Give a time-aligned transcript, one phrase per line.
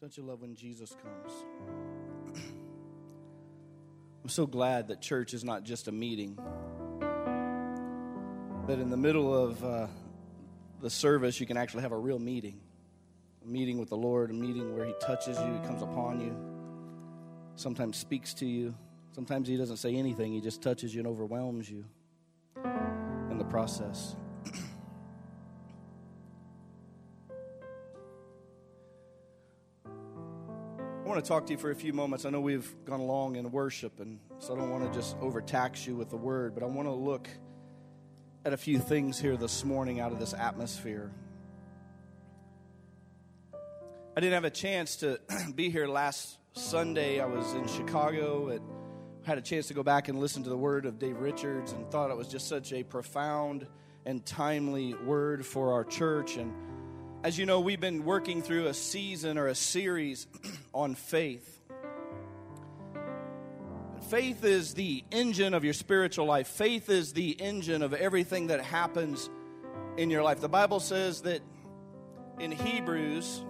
[0.00, 1.44] Don't you love when Jesus comes?
[4.22, 6.38] I'm so glad that church is not just a meeting.
[8.66, 9.88] That in the middle of uh,
[10.80, 12.58] the service, you can actually have a real meeting.
[13.44, 16.34] A meeting with the Lord, a meeting where He touches you, He comes upon you,
[17.56, 18.74] sometimes speaks to you.
[19.12, 21.84] Sometimes He doesn't say anything, He just touches you and overwhelms you
[22.64, 24.16] in the process.
[31.10, 32.24] Want to talk to you for a few moments.
[32.24, 35.84] I know we've gone along in worship, and so I don't want to just overtax
[35.84, 37.28] you with the word, but I want to look
[38.44, 41.10] at a few things here this morning out of this atmosphere.
[44.16, 45.20] I didn't have a chance to
[45.56, 47.18] be here last Sunday.
[47.18, 48.50] I was in Chicago.
[48.50, 48.60] At,
[49.24, 51.90] had a chance to go back and listen to the word of Dave Richards and
[51.90, 53.66] thought it was just such a profound
[54.06, 56.36] and timely word for our church.
[56.36, 56.54] And
[57.24, 60.28] as you know, we've been working through a season or a series
[60.72, 61.60] on faith.
[64.08, 66.48] Faith is the engine of your spiritual life.
[66.48, 69.30] Faith is the engine of everything that happens
[69.96, 70.40] in your life.
[70.40, 71.42] The Bible says that
[72.38, 73.44] in Hebrews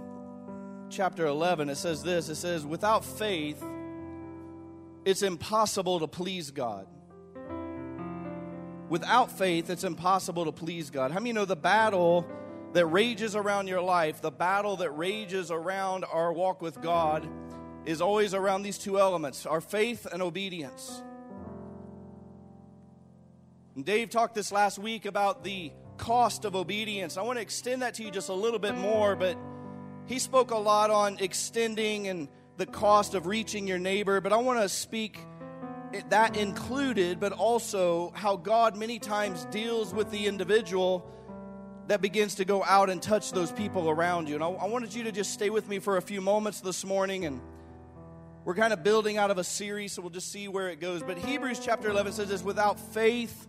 [0.91, 3.63] chapter 11, it says this it says, without faith,
[5.05, 6.87] it's impossible to please God.
[8.91, 11.13] Without faith, it's impossible to please God.
[11.13, 12.27] How many know the battle?
[12.73, 17.29] That rages around your life, the battle that rages around our walk with God,
[17.85, 21.03] is always around these two elements our faith and obedience.
[23.75, 27.17] And Dave talked this last week about the cost of obedience.
[27.17, 29.37] I want to extend that to you just a little bit more, but
[30.07, 34.37] he spoke a lot on extending and the cost of reaching your neighbor, but I
[34.37, 35.19] want to speak
[36.11, 41.11] that included, but also how God many times deals with the individual
[41.91, 44.37] that begins to go out and touch those people around you.
[44.37, 46.85] And I, I wanted you to just stay with me for a few moments this
[46.85, 47.41] morning and
[48.45, 51.03] we're kind of building out of a series, so we'll just see where it goes.
[51.03, 53.49] But Hebrews chapter 11 says this without faith,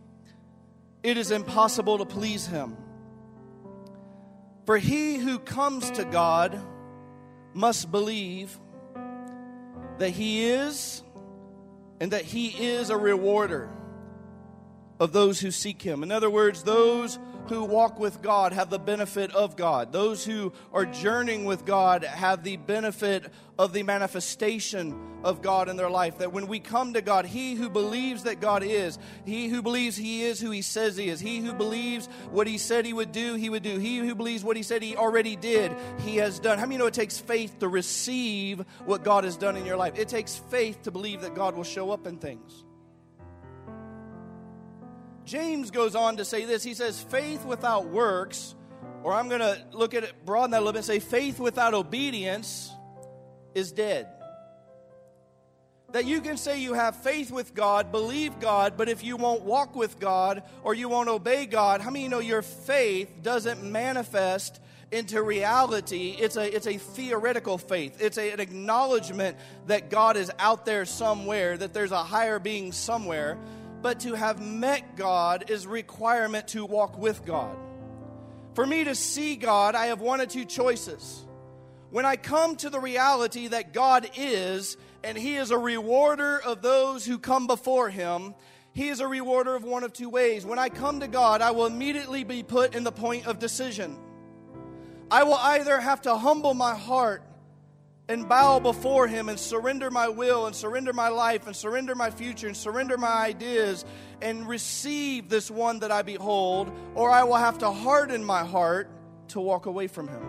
[1.04, 2.76] it is impossible to please Him.
[4.66, 6.60] For he who comes to God
[7.54, 8.60] must believe
[9.99, 11.04] that He is
[11.99, 13.70] and that He is a rewarder
[14.99, 16.02] of those who seek Him.
[16.02, 17.20] In other words, those
[17.50, 19.92] who walk with God have the benefit of God.
[19.92, 25.78] Those who are journeying with God have the benefit of the manifestation of God in
[25.78, 26.18] their life.
[26.18, 29.96] That when we come to God, he who believes that God is, he who believes
[29.96, 33.12] he is who he says he is, he who believes what he said he would
[33.12, 33.78] do, he would do.
[33.78, 36.58] He who believes what he said he already did, he has done.
[36.58, 39.98] How many know it takes faith to receive what God has done in your life?
[39.98, 42.66] It takes faith to believe that God will show up in things.
[45.31, 46.61] James goes on to say this.
[46.61, 48.53] He says, faith without works,
[49.02, 51.39] or I'm going to look at it, broaden that a little bit, and say, faith
[51.39, 52.69] without obedience
[53.55, 54.09] is dead.
[55.93, 59.43] That you can say you have faith with God, believe God, but if you won't
[59.43, 63.63] walk with God or you won't obey God, how many you know your faith doesn't
[63.63, 64.59] manifest
[64.92, 66.17] into reality?
[66.19, 68.02] It's a, it's a theoretical faith.
[68.02, 69.37] It's a, an acknowledgement
[69.67, 73.37] that God is out there somewhere, that there's a higher being somewhere
[73.81, 77.55] but to have met God is requirement to walk with God.
[78.53, 81.25] For me to see God, I have one of two choices.
[81.89, 86.61] When I come to the reality that God is, and He is a rewarder of
[86.61, 88.36] those who come before Him,
[88.73, 90.45] He is a rewarder of one of two ways.
[90.45, 93.98] When I come to God, I will immediately be put in the point of decision.
[95.09, 97.23] I will either have to humble my heart
[98.11, 102.11] and bow before Him and surrender my will and surrender my life and surrender my
[102.11, 103.86] future and surrender my ideas
[104.22, 108.89] and receive this one that I behold, or I will have to harden my heart
[109.30, 110.22] to walk away from Him.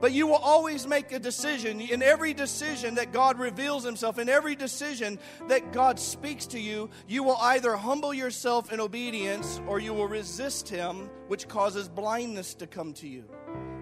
[0.00, 1.82] But you will always make a decision.
[1.82, 5.18] In every decision that God reveals Himself, in every decision
[5.48, 10.08] that God speaks to you, you will either humble yourself in obedience or you will
[10.08, 13.24] resist Him, which causes blindness to come to you.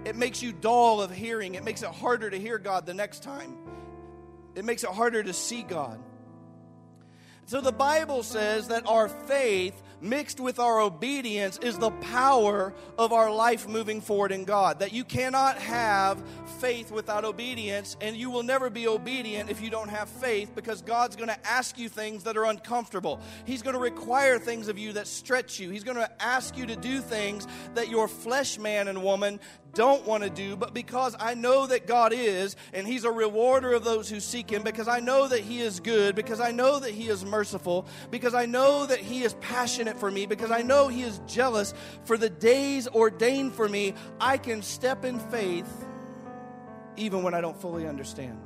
[0.09, 1.55] It makes you dull of hearing.
[1.55, 3.55] It makes it harder to hear God the next time.
[4.55, 6.01] It makes it harder to see God.
[7.45, 13.13] So the Bible says that our faith mixed with our obedience is the power of
[13.13, 14.81] our life moving forward in God.
[14.81, 16.23] That you cannot have
[16.61, 20.83] faith without obedience, and you will never be obedient if you don't have faith because
[20.83, 23.21] God's going to ask you things that are uncomfortable.
[23.45, 25.71] He's going to require things of you that stretch you.
[25.71, 29.41] He's going to ask you to do things that your flesh man and woman
[29.79, 33.73] don't want to do, but because I know that God is, and He's a rewarder
[33.75, 36.81] of those who seek Him, because I know that He is good, because I know
[36.81, 40.63] that He is merciful, because I know that He is passionate for me, because I
[40.63, 41.75] know He is jealous
[42.07, 45.71] for the days ordained for me, I can step in faith
[46.97, 48.37] even when I don't fully understand.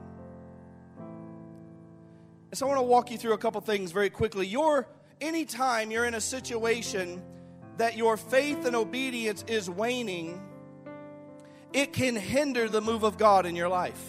[2.51, 4.47] And so I want to walk you through a couple things very quickly.
[4.47, 4.87] Your
[5.23, 7.23] anytime you're in a situation
[7.79, 10.39] that your faith and obedience is waning,
[11.73, 14.03] it can hinder the move of God in your life.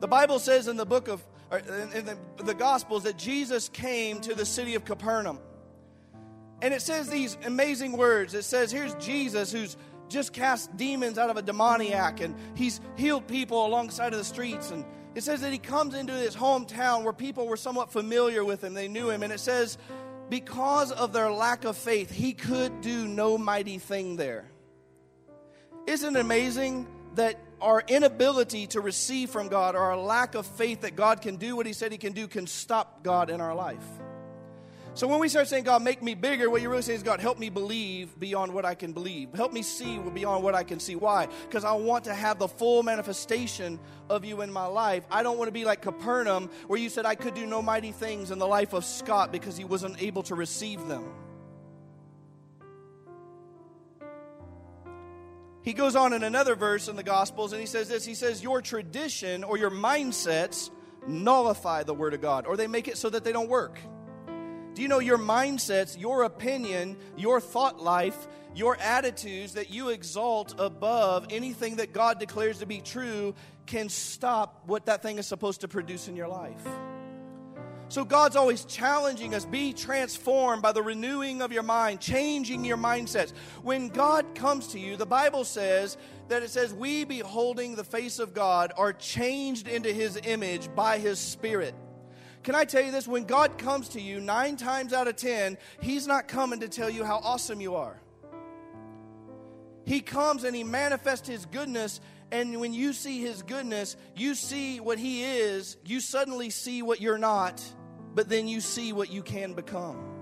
[0.00, 4.34] The Bible says in the book of in the, the Gospels that Jesus came to
[4.34, 5.38] the city of Capernaum.
[6.62, 8.34] And it says these amazing words.
[8.34, 9.76] It says, Here's Jesus who's
[10.08, 14.70] just cast demons out of a demoniac and he's healed people alongside of the streets.
[14.70, 14.84] And
[15.14, 18.74] it says that he comes into his hometown where people were somewhat familiar with him,
[18.74, 19.22] they knew him.
[19.22, 19.78] And it says,
[20.30, 24.50] because of their lack of faith, he could do no mighty thing there.
[25.86, 30.80] Isn't it amazing that our inability to receive from God or our lack of faith
[30.82, 33.54] that God can do what he said he can do can stop God in our
[33.54, 33.84] life?
[34.96, 37.18] So when we start saying, God, make me bigger, what you're really saying is, God,
[37.18, 39.34] help me believe beyond what I can believe.
[39.34, 40.94] Help me see beyond what I can see.
[40.94, 41.26] Why?
[41.48, 45.04] Because I want to have the full manifestation of you in my life.
[45.10, 47.90] I don't want to be like Capernaum, where you said I could do no mighty
[47.90, 51.12] things in the life of Scott because he wasn't able to receive them.
[55.64, 58.42] He goes on in another verse in the Gospels and he says this He says,
[58.42, 60.70] Your tradition or your mindsets
[61.08, 63.80] nullify the Word of God, or they make it so that they don't work.
[64.74, 70.54] Do you know your mindsets, your opinion, your thought life, your attitudes that you exalt
[70.58, 73.34] above anything that God declares to be true
[73.66, 76.66] can stop what that thing is supposed to produce in your life?
[77.94, 82.76] So God's always challenging us be transformed by the renewing of your mind, changing your
[82.76, 83.32] mindsets.
[83.62, 85.96] When God comes to you, the Bible says
[86.26, 90.98] that it says, We beholding the face of God are changed into his image by
[90.98, 91.72] his spirit.
[92.42, 93.06] Can I tell you this?
[93.06, 96.90] When God comes to you, nine times out of ten, He's not coming to tell
[96.90, 98.00] you how awesome you are.
[99.84, 102.00] He comes and He manifests His goodness,
[102.32, 107.00] and when you see His goodness, you see what He is, you suddenly see what
[107.00, 107.62] you're not,
[108.14, 110.13] but then you see what you can become.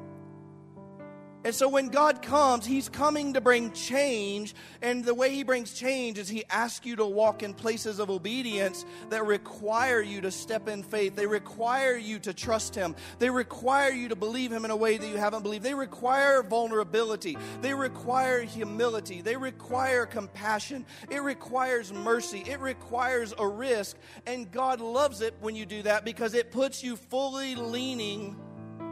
[1.45, 4.55] And so when God comes, He's coming to bring change.
[4.81, 8.11] And the way He brings change is He asks you to walk in places of
[8.11, 11.17] obedience that require you to step in faith.
[11.17, 12.95] They require you to trust Him.
[13.19, 15.65] They require you to believe Him in a way that you haven't believed.
[15.65, 17.37] They require vulnerability.
[17.61, 19.21] They require humility.
[19.21, 20.87] They require compassion.
[21.11, 22.45] It requires mercy.
[22.47, 23.97] It requires a risk.
[24.27, 28.37] And God loves it when you do that because it puts you fully leaning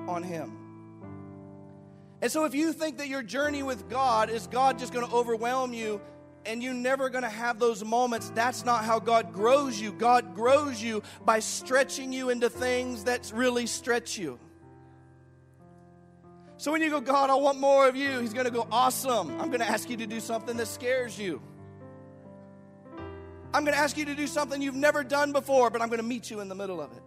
[0.09, 0.60] on Him.
[2.23, 5.13] And so, if you think that your journey with God is God just going to
[5.13, 6.01] overwhelm you
[6.45, 9.93] and you're never going to have those moments, that's not how God grows you.
[9.93, 14.39] God grows you by stretching you into things that really stretch you.
[16.59, 19.41] So, when you go, God, I want more of you, He's going to go, Awesome.
[19.41, 21.41] I'm going to ask you to do something that scares you.
[23.55, 25.99] I'm going to ask you to do something you've never done before, but I'm going
[26.01, 27.03] to meet you in the middle of it.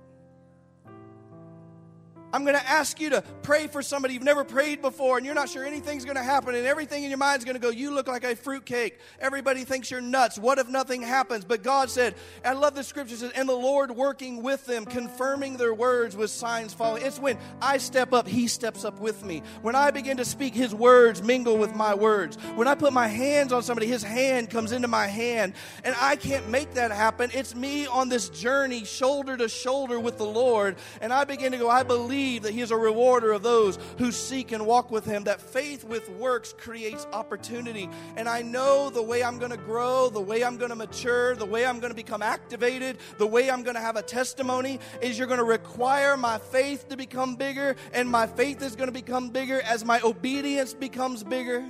[2.34, 5.36] I'm going to ask you to pray for somebody you've never prayed before and you're
[5.36, 7.70] not sure anything's going to happen and everything in your mind is going to go,
[7.70, 9.00] You look like a fruitcake.
[9.20, 10.40] Everybody thinks you're nuts.
[10.40, 11.46] What if nothing happens?
[11.46, 15.58] But God said, I love the scripture says, and the Lord working with them, confirming
[15.58, 17.06] their words with signs following.
[17.06, 19.44] It's when I step up, He steps up with me.
[19.62, 22.38] When I begin to speak, His words mingle with my words.
[22.56, 25.54] When I put my hands on somebody, His hand comes into my hand.
[25.84, 27.30] And I can't make that happen.
[27.32, 30.78] It's me on this journey, shoulder to shoulder with the Lord.
[31.00, 33.78] And I begin to go, I believe believe that He is a rewarder of those
[33.98, 37.90] who seek and walk with Him, that faith with works creates opportunity.
[38.16, 41.36] And I know the way I'm going to grow, the way I'm going to mature,
[41.36, 44.80] the way I'm going to become activated, the way I'm going to have a testimony
[45.02, 48.88] is you're going to require my faith to become bigger, and my faith is going
[48.88, 51.66] to become bigger as my obedience becomes bigger.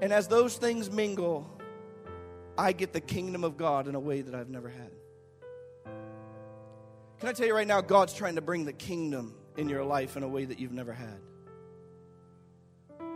[0.00, 1.50] And as those things mingle,
[2.56, 5.01] I get the kingdom of God in a way that I've never had.
[7.22, 10.16] Can I tell you right now, God's trying to bring the kingdom in your life
[10.16, 11.20] in a way that you've never had.
[12.98, 13.06] I'm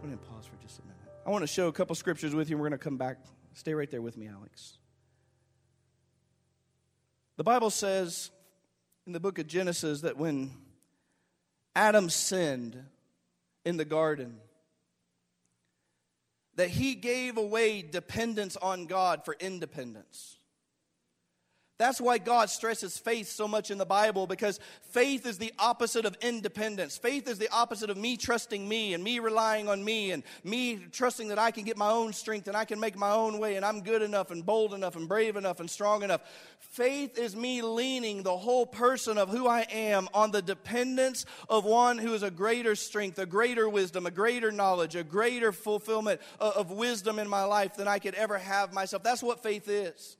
[0.00, 0.96] going to pause for just a minute.
[1.26, 2.56] I want to show a couple scriptures with you.
[2.56, 3.18] We're going to come back.
[3.52, 4.78] Stay right there with me, Alex.
[7.36, 8.30] The Bible says
[9.06, 10.50] in the book of Genesis that when
[11.76, 12.82] Adam sinned
[13.66, 14.38] in the garden,
[16.56, 20.38] that he gave away dependence on God for independence.
[21.76, 26.04] That's why God stresses faith so much in the Bible because faith is the opposite
[26.04, 26.96] of independence.
[26.96, 30.76] Faith is the opposite of me trusting me and me relying on me and me
[30.92, 33.56] trusting that I can get my own strength and I can make my own way
[33.56, 36.20] and I'm good enough and bold enough and brave enough and strong enough.
[36.60, 41.64] Faith is me leaning the whole person of who I am on the dependence of
[41.64, 46.20] one who is a greater strength, a greater wisdom, a greater knowledge, a greater fulfillment
[46.38, 49.02] uh, of wisdom in my life than I could ever have myself.
[49.02, 50.16] That's what faith is.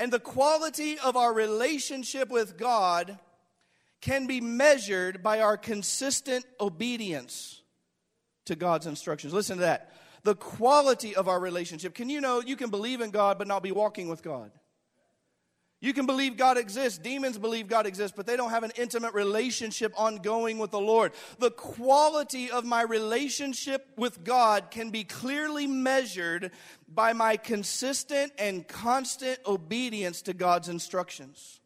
[0.00, 3.18] And the quality of our relationship with God
[4.00, 7.60] can be measured by our consistent obedience
[8.46, 9.34] to God's instructions.
[9.34, 9.92] Listen to that.
[10.22, 11.94] The quality of our relationship.
[11.94, 14.50] Can you know you can believe in God but not be walking with God?
[15.82, 16.98] You can believe God exists.
[16.98, 21.12] Demons believe God exists, but they don't have an intimate relationship ongoing with the Lord.
[21.38, 26.50] The quality of my relationship with God can be clearly measured
[26.86, 31.60] by my consistent and constant obedience to God's instructions.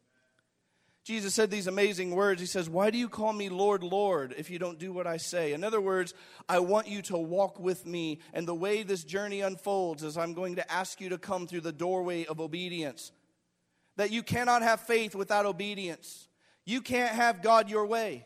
[1.03, 2.39] Jesus said these amazing words.
[2.39, 5.17] He says, Why do you call me Lord, Lord, if you don't do what I
[5.17, 5.51] say?
[5.51, 6.13] In other words,
[6.47, 8.21] I want you to walk with me.
[8.33, 11.61] And the way this journey unfolds is I'm going to ask you to come through
[11.61, 13.11] the doorway of obedience
[13.97, 16.27] that you cannot have faith without obedience.
[16.65, 18.25] You can't have God your way.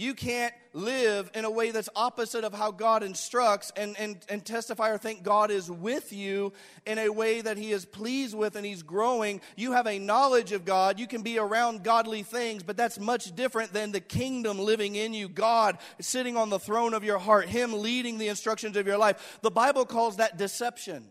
[0.00, 4.42] You can't live in a way that's opposite of how God instructs and, and, and
[4.42, 6.54] testify or think God is with you
[6.86, 9.42] in a way that He is pleased with and He's growing.
[9.56, 10.98] You have a knowledge of God.
[10.98, 15.12] You can be around godly things, but that's much different than the kingdom living in
[15.12, 15.28] you.
[15.28, 19.38] God sitting on the throne of your heart, Him leading the instructions of your life.
[19.42, 21.04] The Bible calls that deception.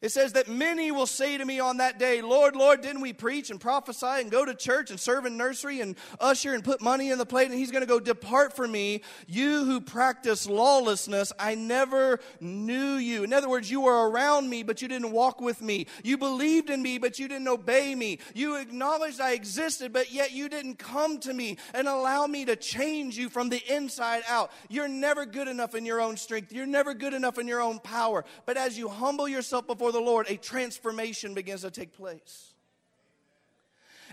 [0.00, 3.12] It says that many will say to me on that day, Lord, Lord, didn't we
[3.12, 6.80] preach and prophesy and go to church and serve in nursery and usher and put
[6.80, 7.50] money in the plate?
[7.50, 11.32] And he's going to go, Depart from me, you who practice lawlessness.
[11.36, 13.24] I never knew you.
[13.24, 15.88] In other words, you were around me, but you didn't walk with me.
[16.04, 18.20] You believed in me, but you didn't obey me.
[18.34, 22.54] You acknowledged I existed, but yet you didn't come to me and allow me to
[22.54, 24.52] change you from the inside out.
[24.68, 26.52] You're never good enough in your own strength.
[26.52, 28.24] You're never good enough in your own power.
[28.46, 32.52] But as you humble yourself before before the Lord, a transformation begins to take place.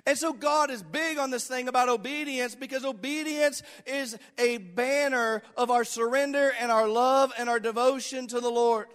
[0.06, 5.42] And so God is big on this thing about obedience because obedience is a banner
[5.58, 8.88] of our surrender and our love and our devotion to the Lord.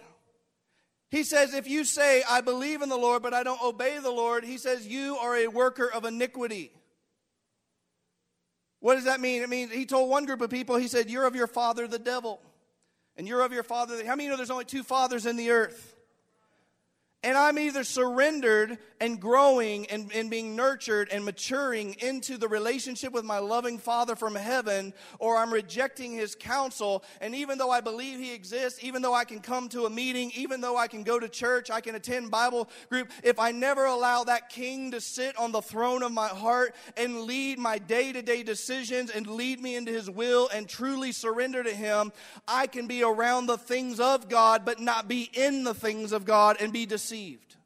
[1.09, 4.09] He says, if you say, I believe in the Lord, but I don't obey the
[4.09, 6.71] Lord, he says, you are a worker of iniquity.
[8.79, 9.43] What does that mean?
[9.43, 11.99] It means he told one group of people, he said, You're of your father, the
[11.99, 12.41] devil.
[13.15, 14.03] And you're of your father.
[14.03, 16.00] How many know there's only two fathers in the earth?
[17.23, 23.13] And I'm either surrendered and growing and, and being nurtured and maturing into the relationship
[23.13, 27.03] with my loving Father from heaven, or I'm rejecting His counsel.
[27.19, 30.31] And even though I believe He exists, even though I can come to a meeting,
[30.35, 33.85] even though I can go to church, I can attend Bible group, if I never
[33.85, 38.11] allow that King to sit on the throne of my heart and lead my day
[38.13, 42.13] to day decisions and lead me into His will and truly surrender to Him,
[42.47, 46.25] I can be around the things of God, but not be in the things of
[46.25, 47.57] God and be deceived deceived.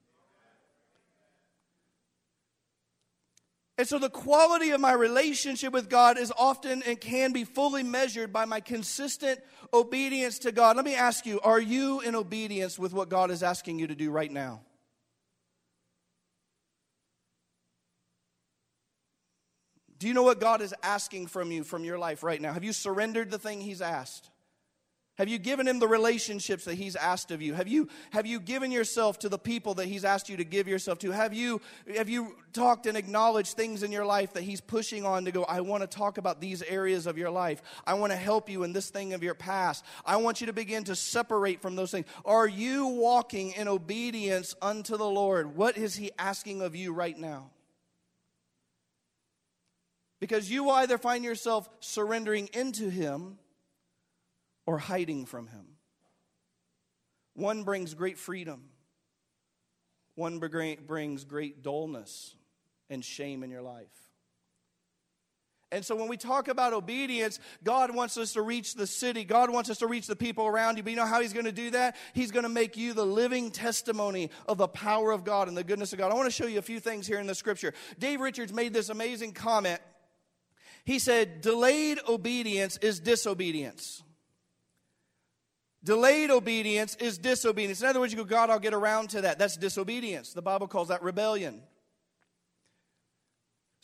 [3.78, 7.84] And so the quality of my relationship with God is often and can be fully
[7.84, 9.40] measured by my consistent
[9.74, 10.78] obedience to God.
[10.78, 13.96] Let me ask you, are you in obedience with what God is asking you to
[13.96, 14.62] do right now?
[20.00, 22.54] Do you know what God is asking from you from your life right now?
[22.54, 24.30] Have you surrendered the thing He's asked?
[25.17, 27.53] Have you given him the relationships that he's asked of you?
[27.53, 30.67] Have you, have you given yourself to the people that he's asked you to give
[30.67, 31.12] yourself to?
[31.12, 31.62] Have you,
[31.95, 35.43] have you talked and acknowledged things in your life that he's pushing on to go,
[35.45, 37.62] I want to talk about these areas of your life.
[37.88, 39.86] I want to help you in this thing of your past.
[40.05, 42.07] I want you to begin to separate from those things.
[42.25, 45.55] Are you walking in obedience unto the Lord?
[45.55, 47.51] What is he asking of you right now?
[50.19, 53.38] Because you will either find yourself surrendering into him
[54.65, 55.65] or hiding from Him.
[57.34, 58.69] One brings great freedom,
[60.15, 62.36] one brings great dullness
[62.89, 64.05] and shame in your life.
[65.75, 69.25] And so when we talk about obedience, God wants us to reach the city.
[69.25, 70.84] God wants us to reach the people around you.
[70.84, 71.98] But you know how He's going to do that?
[72.13, 75.65] He's going to make you the living testimony of the power of God and the
[75.65, 76.13] goodness of God.
[76.13, 77.74] I want to show you a few things here in the scripture.
[78.00, 79.81] Dave Richards made this amazing comment.
[80.86, 84.01] He said, Delayed obedience is disobedience.
[85.86, 87.82] Delayed obedience is disobedience.
[87.82, 89.38] In other words, you go, God, I'll get around to that.
[89.38, 90.34] That's disobedience.
[90.34, 91.62] The Bible calls that rebellion.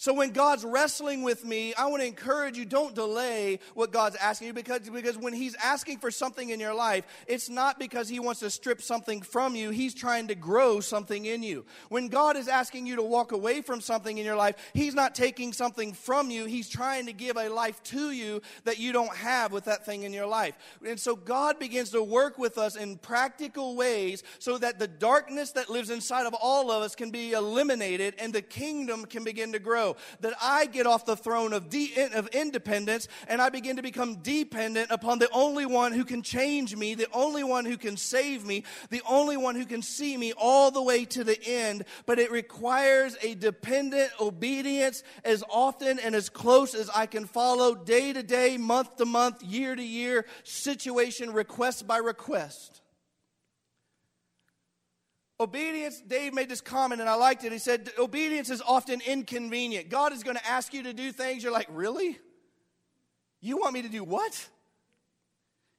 [0.01, 4.15] So when God's wrestling with me, I want to encourage you don't delay what God's
[4.15, 8.09] asking you because, because when He's asking for something in your life, it's not because
[8.09, 9.69] He wants to strip something from you.
[9.69, 11.65] He's trying to grow something in you.
[11.89, 15.13] When God is asking you to walk away from something in your life, He's not
[15.13, 16.45] taking something from you.
[16.45, 20.01] He's trying to give a life to you that you don't have with that thing
[20.01, 20.55] in your life.
[20.83, 25.51] And so God begins to work with us in practical ways so that the darkness
[25.51, 29.51] that lives inside of all of us can be eliminated and the kingdom can begin
[29.51, 29.90] to grow
[30.21, 34.17] that I get off the throne of, de- of independence and I begin to become
[34.17, 38.45] dependent upon the only one who can change me, the only one who can save
[38.45, 41.85] me, the only one who can see me all the way to the end.
[42.05, 47.75] But it requires a dependent obedience as often and as close as I can follow
[47.75, 52.81] day to day, month to month, year to year, situation, request by request.
[55.41, 57.51] Obedience, Dave made this comment and I liked it.
[57.51, 59.89] He said, Obedience is often inconvenient.
[59.89, 61.43] God is going to ask you to do things.
[61.43, 62.19] You're like, Really?
[63.41, 64.47] You want me to do what?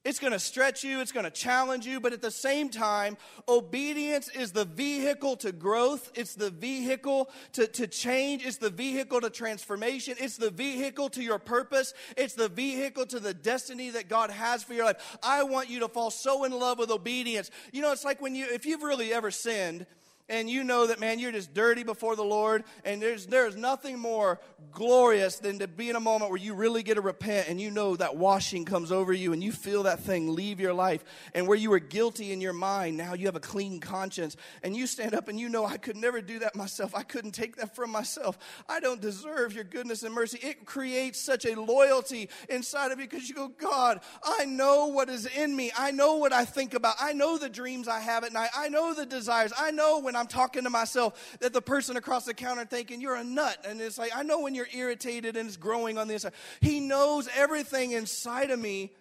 [0.04, 3.16] It's going to stretch you, it's going to challenge you, but at the same time,
[3.49, 9.21] obedience is the vehicle to growth, it's the vehicle to, to change, it's the vehicle
[9.21, 14.09] to transformation, it's the vehicle to your purpose, it's the vehicle to the destiny that
[14.09, 15.18] God has for your life.
[15.23, 17.52] I want you to fall so in love with obedience.
[17.73, 19.87] You know, it's like when you, if you've really ever sinned,
[20.29, 23.99] and you know that, man, you're just dirty before the Lord, and there's, there's nothing
[23.99, 27.61] more glorious than to be in a moment where you really get to repent and
[27.61, 31.05] you know that washing comes over you and you feel that thing leave your life.
[31.35, 34.37] And where you were guilty in your mind, now you have a clean conscience.
[34.62, 36.95] And you stand up and you know, I could never do that myself.
[36.95, 38.38] I couldn't take that from myself.
[38.69, 40.38] I don't deserve your goodness and mercy.
[40.43, 45.09] It creates such a loyalty inside of you because you go, God, I know what
[45.09, 45.73] is in me.
[45.76, 46.97] I know what I think about.
[47.00, 48.50] I know the dreams I have at night.
[48.57, 49.52] I know the desires.
[49.59, 53.16] I know when I'm talking to myself that the person across the counter thinking, you're
[53.16, 53.59] a nut.
[53.66, 56.33] And it's like, I know when you're irritated and it's growing on the inside.
[56.61, 58.92] He knows everything inside of me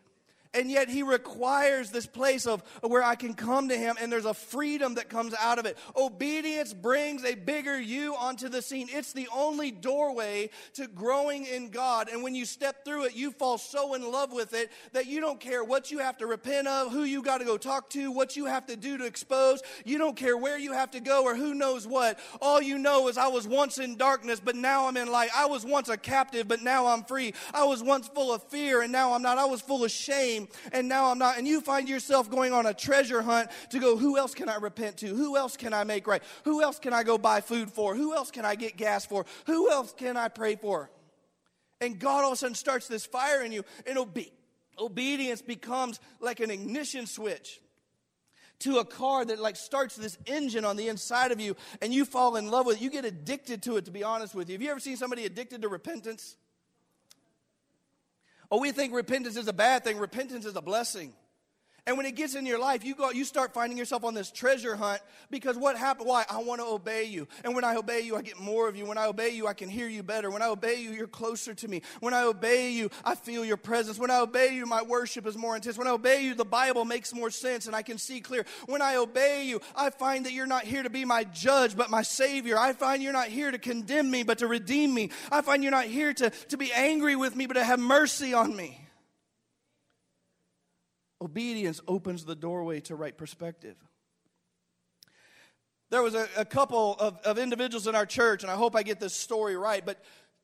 [0.54, 4.26] and yet he requires this place of where I can come to him and there's
[4.26, 5.78] a freedom that comes out of it.
[5.96, 8.88] Obedience brings a bigger you onto the scene.
[8.92, 12.10] It's the only doorway to growing in God.
[12.10, 15.22] And when you step through it, you fall so in love with it that you
[15.22, 18.12] don't care what you have to repent of, who you got to go talk to,
[18.12, 19.62] what you have to do to expose.
[19.86, 22.20] You don't care where you have to go or who knows what.
[22.42, 25.30] All you know is I was once in darkness, but now I'm in light.
[25.36, 27.34] I was once a captive, but now I'm free.
[27.54, 29.38] I was once full of fear and now I'm not.
[29.38, 30.41] I was full of shame
[30.72, 31.38] and now I'm not.
[31.38, 34.56] And you find yourself going on a treasure hunt to go, who else can I
[34.56, 35.08] repent to?
[35.08, 36.24] Who else can I make right?
[36.44, 37.96] Who else can I go buy food for?
[37.96, 39.26] Who else can I get gas for?
[39.48, 40.90] Who else can I pray for?
[41.80, 44.32] And God all of a sudden starts this fire in you, and obe-
[44.78, 47.60] obedience becomes like an ignition switch
[48.60, 52.06] to a car that like starts this engine on the inside of you and you
[52.06, 52.82] fall in love with it.
[52.82, 54.54] You get addicted to it, to be honest with you.
[54.54, 56.36] Have you ever seen somebody addicted to repentance?
[58.52, 59.98] Oh, we think repentance is a bad thing.
[59.98, 61.14] Repentance is a blessing.
[61.88, 64.30] And when it gets in your life, you go, you start finding yourself on this
[64.30, 66.08] treasure hunt because what happened?
[66.08, 66.24] Why?
[66.30, 67.28] I want to obey you.
[67.44, 68.86] And when I obey you, I get more of you.
[68.86, 70.30] When I obey you, I can hear you better.
[70.30, 71.82] When I obey you, you're closer to me.
[72.00, 73.98] When I obey you, I feel your presence.
[73.98, 75.76] When I obey you, my worship is more intense.
[75.76, 78.46] When I obey you, the Bible makes more sense and I can see clear.
[78.68, 81.90] When I obey you, I find that you're not here to be my judge, but
[81.90, 82.60] my savior.
[82.60, 85.10] I find you're not here to condemn me, but to redeem me.
[85.32, 88.36] I find you're not here to, to be angry with me, but to have mercy
[88.36, 88.88] on me.
[91.22, 93.76] Obedience opens the doorway to right perspective.
[95.92, 98.82] There was a, a couple of, of individuals in our church, and I hope I
[98.82, 100.02] get this story right, but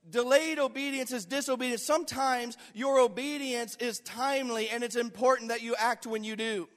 [0.09, 1.83] delayed obedience is disobedience.
[1.83, 6.67] Sometimes your obedience is timely, and it's important that you act when you do.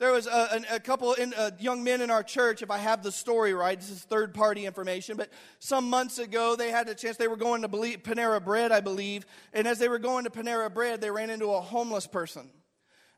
[0.00, 3.02] There was a, a, couple in, uh, young men in our church, if I have
[3.02, 5.28] the story right, this is third party information, but
[5.58, 9.26] some months ago they had a chance, they were going to Panera Bread, I believe,
[9.52, 12.48] and as they were going to Panera Bread, they ran into a homeless person.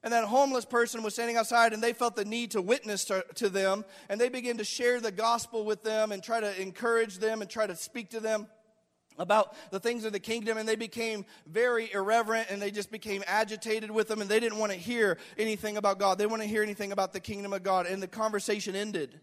[0.03, 3.25] And that homeless person was standing outside, and they felt the need to witness to,
[3.35, 3.85] to, them.
[4.09, 7.51] And they began to share the gospel with them and try to encourage them and
[7.51, 8.47] try to speak to them
[9.19, 10.57] about the things of the kingdom.
[10.57, 14.23] And they became very irreverent and they just became agitated with them.
[14.23, 16.17] And they didn't want to hear anything about God.
[16.17, 17.87] They want to hear anything about the kingdom of God.
[17.87, 19.21] And the conversation ended.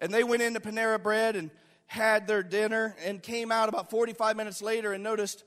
[0.00, 1.50] And they went into Panera Bread and
[1.86, 5.44] had their dinner and came out about 45 minutes later and noticed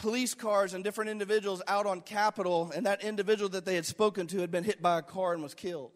[0.00, 4.26] police cars and different individuals out on Capitol, and that individual that they had spoken
[4.28, 5.92] to had been hit by a car and was killed.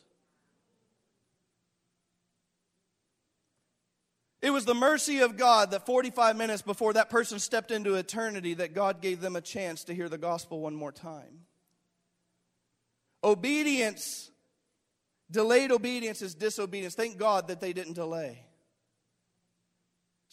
[4.42, 8.52] It was the mercy of God that 45 minutes before that person stepped into eternity
[8.54, 11.46] that God gave them a chance to hear the gospel one more time.
[13.24, 14.30] Obedience,
[15.30, 16.94] delayed obedience is disobedience.
[16.94, 18.44] Thank God that they didn't delay.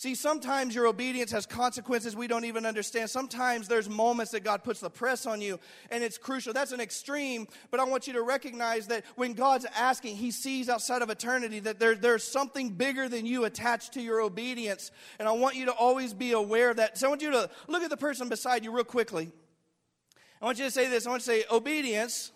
[0.01, 3.11] See, sometimes your obedience has consequences we don't even understand.
[3.11, 5.59] Sometimes there's moments that God puts the press on you,
[5.91, 6.53] and it's crucial.
[6.53, 10.69] That's an extreme, but I want you to recognize that when God's asking, He sees
[10.69, 14.89] outside of eternity that there, there's something bigger than you attached to your obedience.
[15.19, 16.97] And I want you to always be aware of that.
[16.97, 19.31] So I want you to look at the person beside you real quickly.
[20.41, 22.31] I want you to say this I want to say, obedience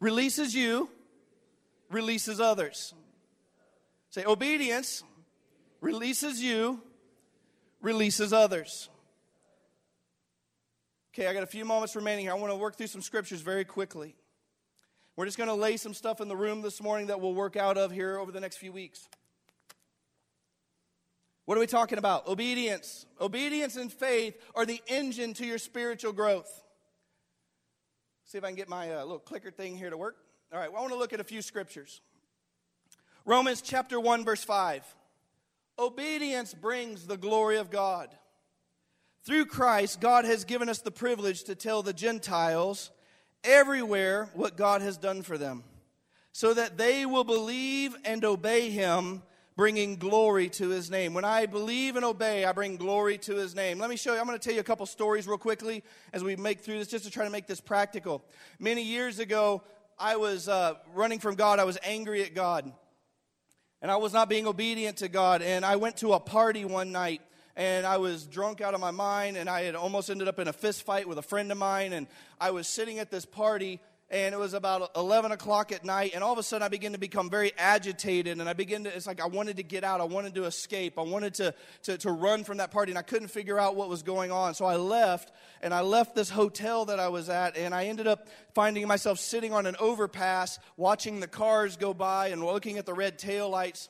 [0.00, 0.90] releases you,
[1.88, 2.92] releases others.
[4.10, 5.02] Say, obedience
[5.84, 6.80] releases you,
[7.82, 8.88] releases others.
[11.12, 12.32] Okay, I got a few moments remaining here.
[12.32, 14.16] I want to work through some scriptures very quickly.
[15.14, 17.56] We're just going to lay some stuff in the room this morning that we'll work
[17.56, 19.08] out of here over the next few weeks.
[21.44, 22.26] What are we talking about?
[22.26, 23.06] Obedience.
[23.20, 26.50] Obedience and faith are the engine to your spiritual growth.
[28.24, 30.16] See if I can get my uh, little clicker thing here to work.
[30.52, 32.00] All right, well, I want to look at a few scriptures.
[33.26, 34.82] Romans chapter 1, verse 5.
[35.78, 38.08] Obedience brings the glory of God.
[39.24, 42.90] Through Christ, God has given us the privilege to tell the Gentiles
[43.42, 45.64] everywhere what God has done for them,
[46.32, 49.22] so that they will believe and obey Him,
[49.56, 51.12] bringing glory to His name.
[51.12, 53.78] When I believe and obey, I bring glory to His name.
[53.78, 55.82] Let me show you, I'm going to tell you a couple stories real quickly
[56.12, 58.22] as we make through this, just to try to make this practical.
[58.60, 59.62] Many years ago,
[59.98, 62.72] I was uh, running from God, I was angry at God
[63.84, 65.42] and I was not being obedient to God.
[65.42, 67.20] And I went to a party one night
[67.54, 70.48] and I was drunk out of my mind and I had almost ended up in
[70.48, 71.92] a fist fight with a friend of mine.
[71.92, 72.06] And
[72.40, 73.80] I was sitting at this party
[74.14, 76.92] and it was about 11 o'clock at night and all of a sudden i began
[76.92, 80.00] to become very agitated and i began to it's like i wanted to get out
[80.00, 83.02] i wanted to escape i wanted to, to, to run from that party and i
[83.02, 86.84] couldn't figure out what was going on so i left and i left this hotel
[86.84, 91.18] that i was at and i ended up finding myself sitting on an overpass watching
[91.18, 93.88] the cars go by and looking at the red tail lights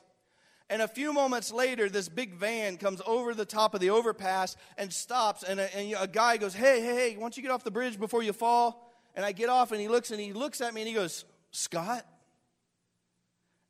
[0.67, 4.57] and a few moments later, this big van comes over the top of the overpass
[4.79, 5.43] and stops.
[5.43, 7.69] And a, and a guy goes, Hey, hey, hey, why don't you get off the
[7.69, 8.84] bridge before you fall?
[9.15, 11.25] And I get off and he looks and he looks at me and he goes,
[11.51, 12.05] Scott?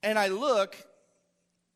[0.03, 0.75] And I look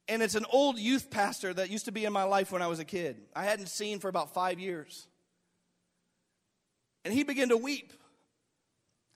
[0.09, 2.67] and it's an old youth pastor that used to be in my life when I
[2.67, 3.21] was a kid.
[3.35, 5.07] I hadn't seen for about five years.
[7.05, 7.93] And he began to weep.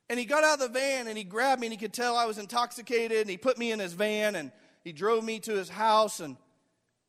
[0.08, 2.16] And he got out of the van and he grabbed me and he could tell
[2.16, 4.52] I was intoxicated and he put me in his van and
[4.84, 6.38] he drove me to his house and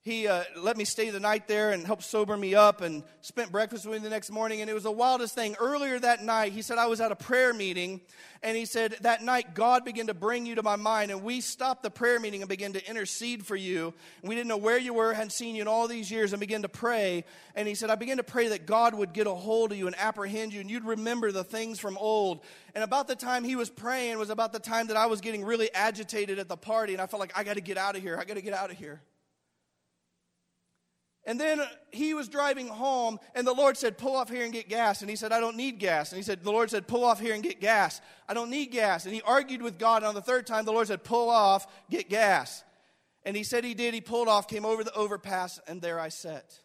[0.05, 3.51] he uh, let me stay the night there and helped sober me up and spent
[3.51, 4.61] breakfast with me the next morning.
[4.61, 5.57] And it was the wildest thing.
[5.59, 8.03] Earlier that night, he said, I was at a prayer meeting.
[8.43, 11.11] And he said, That night, God began to bring you to my mind.
[11.11, 13.95] And we stopped the prayer meeting and began to intercede for you.
[14.21, 16.41] And we didn't know where you were, hadn't seen you in all these years, and
[16.41, 17.25] began to pray.
[17.55, 19.87] And he said, I began to pray that God would get a hold of you
[19.87, 22.43] and apprehend you, and you'd remember the things from old.
[22.75, 25.47] And about the time he was praying was about the time that I was getting
[25.47, 26.93] really agitated at the party.
[26.93, 28.19] And I felt like, I got to get out of here.
[28.21, 29.01] I got to get out of here.
[31.27, 34.69] And then he was driving home, and the Lord said, Pull off here and get
[34.69, 35.01] gas.
[35.01, 36.13] And he said, I don't need gas.
[36.13, 38.03] And he said, The Lord said, Pull off here and get gas.
[38.29, 39.07] I don't need gas.
[39.07, 39.99] And he argued with God.
[39.99, 42.63] And on the third time, the Lord said, Pull off, get gas.
[43.25, 43.95] And he said he did.
[43.95, 46.59] He pulled off, came over the overpass, and there I sat.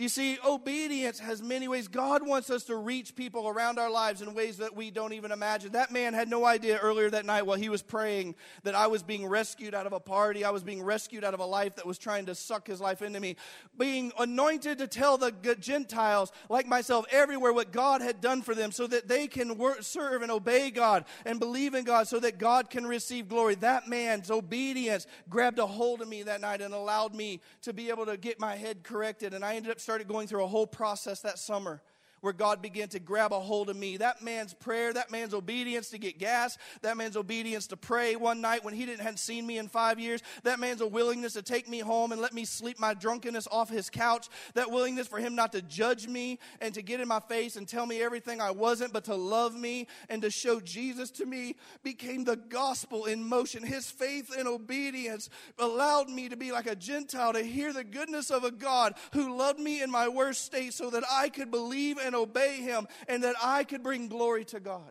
[0.00, 1.86] You see, obedience has many ways.
[1.86, 5.30] God wants us to reach people around our lives in ways that we don't even
[5.30, 5.72] imagine.
[5.72, 9.02] That man had no idea earlier that night while he was praying that I was
[9.02, 10.42] being rescued out of a party.
[10.42, 13.02] I was being rescued out of a life that was trying to suck his life
[13.02, 13.36] into me.
[13.76, 18.72] Being anointed to tell the Gentiles, like myself, everywhere what God had done for them
[18.72, 22.38] so that they can work, serve and obey God and believe in God so that
[22.38, 23.54] God can receive glory.
[23.56, 27.90] That man's obedience grabbed a hold of me that night and allowed me to be
[27.90, 29.34] able to get my head corrected.
[29.34, 31.82] And I ended up started going through a whole process that summer
[32.20, 33.96] where God began to grab a hold of me.
[33.96, 38.40] That man's prayer, that man's obedience to get gas, that man's obedience to pray one
[38.40, 41.42] night when he didn't hadn't seen me in five years, that man's a willingness to
[41.42, 45.18] take me home and let me sleep my drunkenness off his couch, that willingness for
[45.18, 48.40] him not to judge me and to get in my face and tell me everything
[48.40, 53.06] I wasn't, but to love me and to show Jesus to me became the gospel
[53.06, 53.62] in motion.
[53.62, 55.28] His faith and obedience
[55.58, 59.36] allowed me to be like a Gentile to hear the goodness of a God who
[59.36, 62.88] loved me in my worst state so that I could believe and and obey him
[63.06, 64.90] and that I could bring glory to God.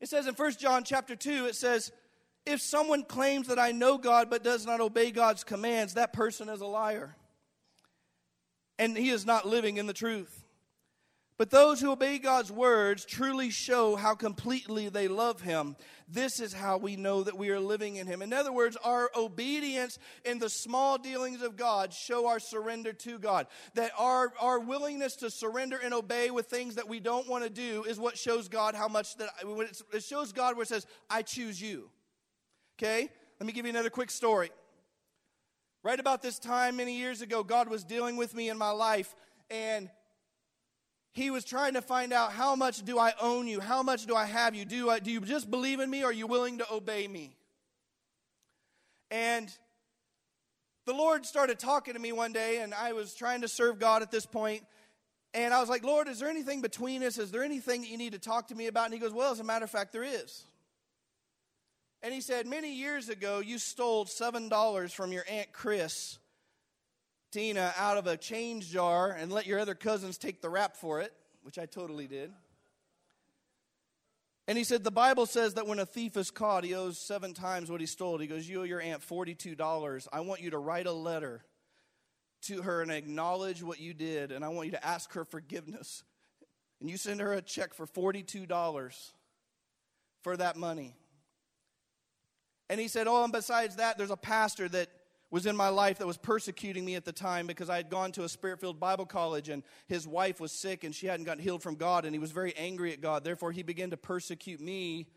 [0.00, 1.92] It says in 1 John chapter 2, it says,
[2.44, 6.48] if someone claims that I know God but does not obey God's commands, that person
[6.48, 7.14] is a liar.
[8.78, 10.44] And he is not living in the truth.
[11.38, 15.76] But those who obey God's words truly show how completely they love Him.
[16.08, 18.22] This is how we know that we are living in Him.
[18.22, 23.20] In other words, our obedience in the small dealings of God show our surrender to
[23.20, 23.46] God.
[23.74, 27.50] That our, our willingness to surrender and obey with things that we don't want to
[27.50, 29.30] do is what shows God how much that
[29.92, 31.88] it shows God where it says, I choose you.
[32.76, 33.08] Okay?
[33.38, 34.50] Let me give you another quick story.
[35.84, 39.14] Right about this time, many years ago, God was dealing with me in my life,
[39.48, 39.88] and
[41.18, 43.58] He was trying to find out how much do I own you?
[43.58, 44.64] How much do I have you?
[44.64, 47.36] Do, I, do you just believe in me, or are you willing to obey me?
[49.10, 49.50] And
[50.86, 54.02] the Lord started talking to me one day, and I was trying to serve God
[54.02, 54.62] at this point,
[55.34, 57.18] And I was like, Lord, is there anything between us?
[57.18, 58.84] Is there anything that you need to talk to me about?
[58.84, 60.44] And he goes, Well, as a matter of fact, there is.
[62.00, 66.18] And he said, Many years ago, you stole $7 from your Aunt Chris,
[67.30, 71.00] Tina, out of a change jar and let your other cousins take the rap for
[71.00, 71.12] it,
[71.42, 72.32] which I totally did.
[74.46, 77.34] And he said, The Bible says that when a thief is caught, he owes seven
[77.34, 78.18] times what he stole.
[78.18, 80.08] He goes, You owe your aunt $42.
[80.10, 81.44] I want you to write a letter
[82.42, 86.02] to her and acknowledge what you did, and I want you to ask her forgiveness.
[86.80, 89.10] And you send her a check for $42
[90.22, 90.96] for that money.
[92.70, 94.88] And he said, Oh, and besides that, there's a pastor that
[95.30, 98.12] was in my life that was persecuting me at the time because I had gone
[98.12, 101.42] to a spirit filled Bible college and his wife was sick and she hadn't gotten
[101.42, 103.24] healed from God and he was very angry at God.
[103.24, 105.08] Therefore, he began to persecute me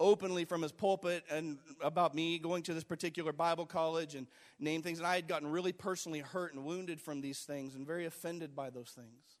[0.00, 4.26] openly from his pulpit and about me going to this particular Bible college and
[4.58, 4.98] name things.
[4.98, 8.54] And I had gotten really personally hurt and wounded from these things and very offended
[8.54, 9.38] by those things.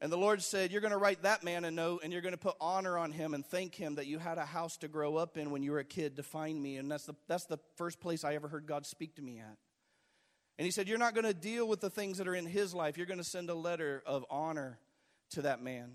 [0.00, 2.34] And the Lord said, You're going to write that man a note and you're going
[2.34, 5.16] to put honor on him and thank him that you had a house to grow
[5.16, 6.76] up in when you were a kid to find me.
[6.76, 9.56] And that's the, that's the first place I ever heard God speak to me at.
[10.58, 12.74] And he said, You're not going to deal with the things that are in his
[12.74, 12.96] life.
[12.96, 14.78] You're going to send a letter of honor
[15.30, 15.92] to that man.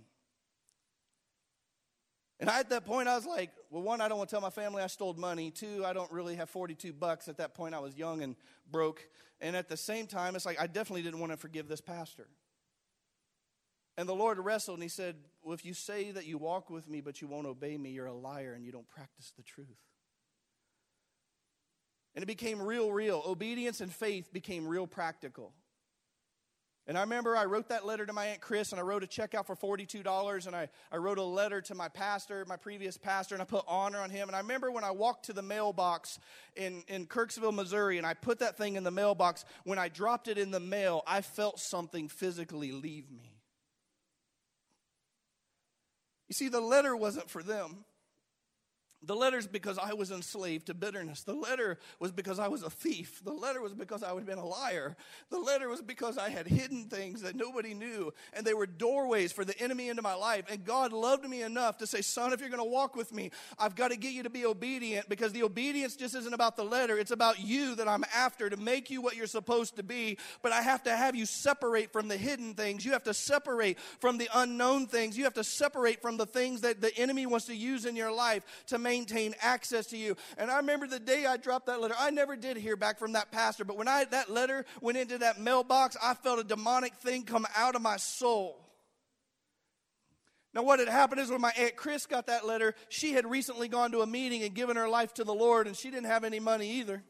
[2.39, 4.41] And I, at that point, I was like, well, one, I don't want to tell
[4.41, 5.51] my family I stole money.
[5.51, 7.27] Two, I don't really have 42 bucks.
[7.27, 8.35] At that point, I was young and
[8.71, 9.05] broke.
[9.41, 12.27] And at the same time, it's like, I definitely didn't want to forgive this pastor.
[13.99, 16.87] And the Lord wrestled and he said, Well, if you say that you walk with
[16.87, 19.67] me, but you won't obey me, you're a liar and you don't practice the truth.
[22.15, 23.21] And it became real, real.
[23.27, 25.51] Obedience and faith became real practical.
[26.87, 29.07] And I remember I wrote that letter to my Aunt Chris, and I wrote a
[29.07, 32.97] check out for $42, and I, I wrote a letter to my pastor, my previous
[32.97, 34.29] pastor, and I put honor on him.
[34.29, 36.19] And I remember when I walked to the mailbox
[36.55, 40.29] in, in Kirksville, Missouri, and I put that thing in the mailbox, when I dropped
[40.29, 43.38] it in the mail, I felt something physically leave me.
[46.29, 47.85] You see, the letter wasn't for them.
[49.01, 51.23] The letter's because I was enslaved to bitterness.
[51.23, 53.21] The letter was because I was a thief.
[53.23, 54.97] The letter was because I had been a liar.
[55.29, 59.31] The letter was because I had hidden things that nobody knew, and they were doorways
[59.31, 60.45] for the enemy into my life.
[60.51, 63.31] And God loved me enough to say, Son, if you're going to walk with me,
[63.57, 66.65] I've got to get you to be obedient because the obedience just isn't about the
[66.65, 66.97] letter.
[66.97, 70.17] It's about you that I'm after to make you what you're supposed to be.
[70.41, 72.83] But I have to have you separate from the hidden things.
[72.83, 75.17] You have to separate from the unknown things.
[75.17, 78.11] You have to separate from the things that the enemy wants to use in your
[78.11, 80.17] life to make maintain access to you.
[80.37, 83.13] And I remember the day I dropped that letter, I never did hear back from
[83.13, 86.95] that pastor, but when I, that letter went into that mailbox, I felt a demonic
[86.95, 88.65] thing come out of my soul.
[90.55, 93.67] Now, what had happened is when my Aunt Chris got that letter, she had recently
[93.67, 96.23] gone to a meeting and given her life to the Lord, and she didn't have
[96.23, 97.03] any money either.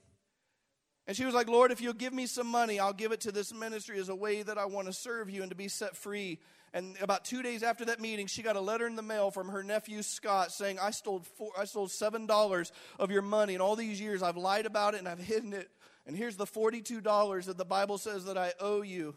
[1.08, 3.32] And she was like, Lord, if you'll give me some money, I'll give it to
[3.32, 5.96] this ministry as a way that I want to serve you and to be set
[5.96, 6.40] free
[6.74, 9.50] and about two days after that meeting, she got a letter in the mail from
[9.50, 13.54] her nephew Scott saying, I stole, four, I stole $7 of your money.
[13.54, 15.70] And all these years I've lied about it and I've hidden it.
[16.06, 19.16] And here's the $42 that the Bible says that I owe you.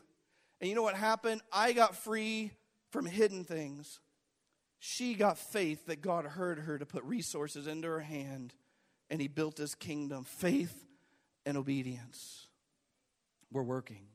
[0.60, 1.40] And you know what happened?
[1.52, 2.52] I got free
[2.90, 4.00] from hidden things.
[4.78, 8.52] She got faith that God heard her to put resources into her hand,
[9.10, 10.24] and He built His kingdom.
[10.24, 10.86] Faith
[11.46, 12.46] and obedience
[13.52, 14.06] were working.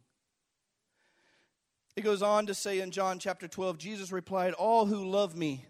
[1.97, 5.65] It goes on to say in John chapter 12 Jesus replied, All who love me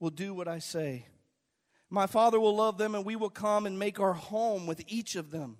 [0.00, 1.04] will do what I say.
[1.90, 5.14] My Father will love them, and we will come and make our home with each
[5.14, 5.58] of them.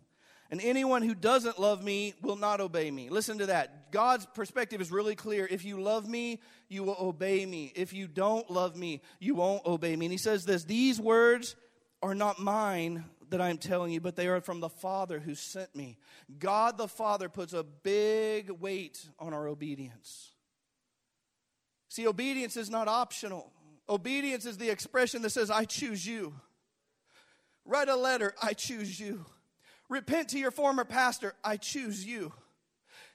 [0.50, 3.10] And anyone who doesn't love me will not obey me.
[3.10, 3.92] Listen to that.
[3.92, 5.46] God's perspective is really clear.
[5.50, 7.70] If you love me, you will obey me.
[7.76, 10.06] If you don't love me, you won't obey me.
[10.06, 11.54] And he says this These words
[12.02, 13.04] are not mine,
[13.34, 15.98] that I'm telling you, but they are from the Father who sent me.
[16.38, 20.30] God the Father puts a big weight on our obedience.
[21.88, 23.52] See, obedience is not optional.
[23.88, 26.32] Obedience is the expression that says, I choose you.
[27.64, 29.24] Write a letter, I choose you.
[29.88, 32.32] Repent to your former pastor, I choose you.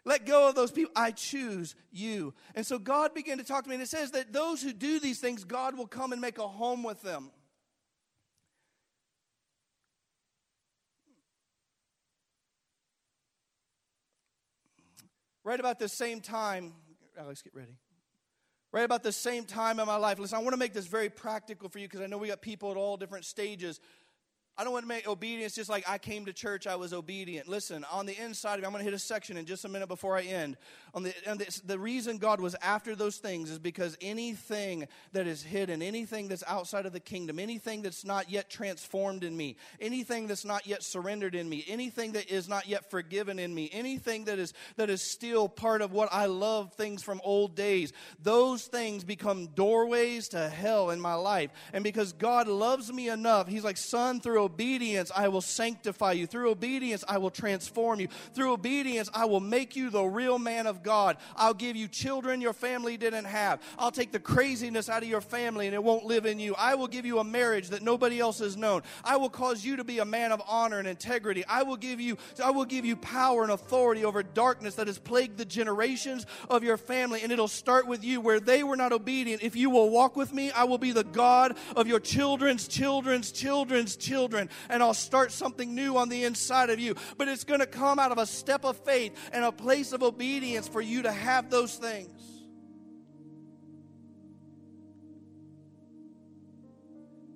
[0.04, 0.92] Let go of those people.
[0.98, 2.34] I choose you.
[2.56, 5.00] And so God began to talk to me, and it says that those who do
[5.00, 7.32] these things, God will come and make a home with them.
[15.50, 16.74] Right about the same time,
[17.18, 17.76] Alex, get ready.
[18.72, 21.10] Right about the same time in my life, listen, I want to make this very
[21.10, 23.80] practical for you because I know we got people at all different stages.
[24.60, 27.48] I don't want to make obedience just like I came to church, I was obedient.
[27.48, 29.70] Listen, on the inside of me, I'm going to hit a section in just a
[29.70, 30.58] minute before I end.
[30.94, 35.28] On the, on the, the reason God was after those things is because anything that
[35.28, 39.56] is hidden, anything that's outside of the kingdom, anything that's not yet transformed in me,
[39.80, 43.70] anything that's not yet surrendered in me, anything that is not yet forgiven in me,
[43.72, 47.94] anything that is that is still part of what I love things from old days,
[48.22, 51.52] those things become doorways to hell in my life.
[51.72, 56.26] And because God loves me enough, He's like, son, through obedience, I will sanctify you.
[56.26, 58.08] Through obedience, I will transform you.
[58.34, 61.18] Through obedience, I will make you the real man of God.
[61.36, 63.62] I'll give you children your family didn't have.
[63.78, 66.56] I'll take the craziness out of your family and it won't live in you.
[66.58, 68.82] I will give you a marriage that nobody else has known.
[69.04, 71.46] I will cause you to be a man of honor and integrity.
[71.46, 74.98] I will give you I will give you power and authority over darkness that has
[74.98, 78.92] plagued the generations of your family and it'll start with you where they were not
[78.92, 79.44] obedient.
[79.44, 83.32] If you will walk with me, I will be the God of your children's children's
[83.32, 86.96] children's children children, and I'll start something new on the inside of you.
[87.18, 90.04] But it's going to come out of a step of faith and a place of
[90.04, 92.22] obedience for you to have those things.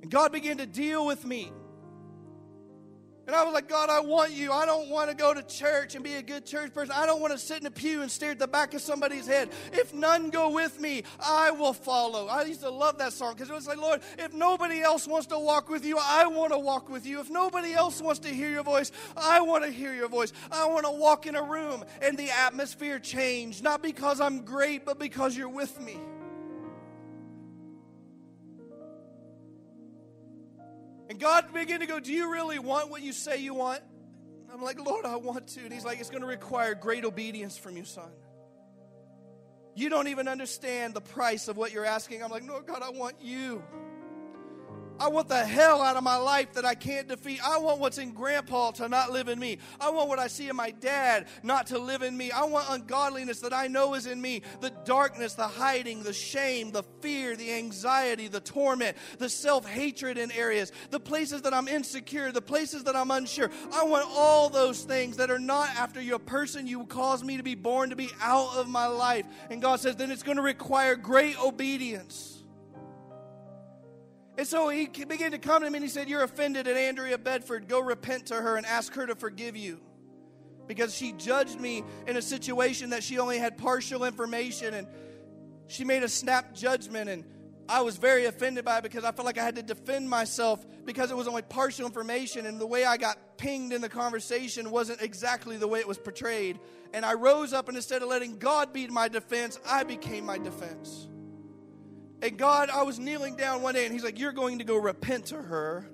[0.02, 1.52] And God began to deal with me
[3.26, 4.52] and I was like, God, I want you.
[4.52, 6.94] I don't want to go to church and be a good church person.
[6.96, 9.26] I don't want to sit in a pew and stare at the back of somebody's
[9.26, 9.50] head.
[9.72, 12.28] If none go with me, I will follow.
[12.28, 15.28] I used to love that song because it was like, Lord, if nobody else wants
[15.28, 17.22] to walk with you, I want to walk with you.
[17.22, 20.34] If nobody else wants to hear your voice, I want to hear your voice.
[20.52, 24.86] I want to walk in a room and the atmosphere change, not because I'm great,
[24.86, 25.98] but because you're with me.
[31.14, 33.82] And God began to go, Do you really want what you say you want?
[34.52, 35.60] I'm like, Lord, I want to.
[35.60, 38.10] And He's like, It's going to require great obedience from you, son.
[39.76, 42.24] You don't even understand the price of what you're asking.
[42.24, 43.62] I'm like, No, God, I want you.
[45.00, 47.40] I want the hell out of my life that I can't defeat.
[47.44, 49.58] I want what's in grandpa to not live in me.
[49.80, 52.32] I want what I see in my dad not to live in me.
[52.32, 56.72] I want ungodliness that I know is in me the darkness, the hiding, the shame,
[56.72, 61.68] the fear, the anxiety, the torment, the self hatred in areas, the places that I'm
[61.68, 63.50] insecure, the places that I'm unsure.
[63.74, 67.44] I want all those things that are not after your person you caused me to
[67.44, 69.26] be born to be out of my life.
[69.50, 72.33] And God says, then it's going to require great obedience.
[74.38, 77.18] And so he began to come to me and he said, You're offended at Andrea
[77.18, 77.68] Bedford.
[77.68, 79.80] Go repent to her and ask her to forgive you.
[80.66, 84.88] Because she judged me in a situation that she only had partial information and
[85.68, 87.10] she made a snap judgment.
[87.10, 87.26] And
[87.70, 90.66] I was very offended by it because I felt like I had to defend myself
[90.86, 92.46] because it was only partial information.
[92.46, 95.98] And the way I got pinged in the conversation wasn't exactly the way it was
[96.00, 96.60] portrayed.
[96.94, 100.38] And I rose up and instead of letting God be my defense, I became my
[100.38, 101.08] defense.
[102.24, 104.78] And God, I was kneeling down one day and He's like, You're going to go
[104.78, 105.90] repent to her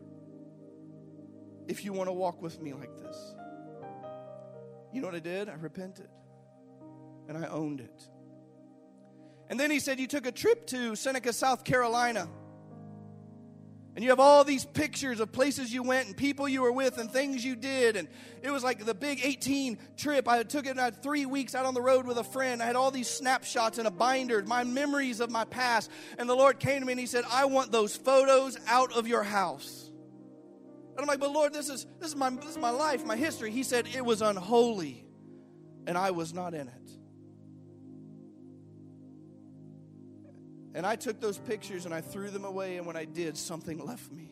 [1.68, 3.36] if you want to walk with me like this.
[4.94, 5.50] You know what I did?
[5.50, 6.08] I repented
[7.28, 8.04] and I owned it.
[9.50, 12.30] And then He said, You took a trip to Seneca, South Carolina.
[14.00, 17.00] And you have all these pictures of places you went and people you were with
[17.00, 17.98] and things you did.
[17.98, 18.08] And
[18.42, 20.26] it was like the big 18 trip.
[20.26, 22.64] I took it, I had three weeks out on the road with a friend.
[22.64, 25.92] I had all these snapshots in a binder, my memories of my past.
[26.18, 29.06] And the Lord came to me and He said, I want those photos out of
[29.06, 29.92] your house.
[30.92, 33.18] And I'm like, but Lord, this is this is my this is my life, my
[33.18, 33.52] history.
[33.52, 35.06] He said it was unholy,
[35.88, 36.99] and I was not in it.
[40.74, 43.84] And I took those pictures and I threw them away, and when I did, something
[43.84, 44.32] left me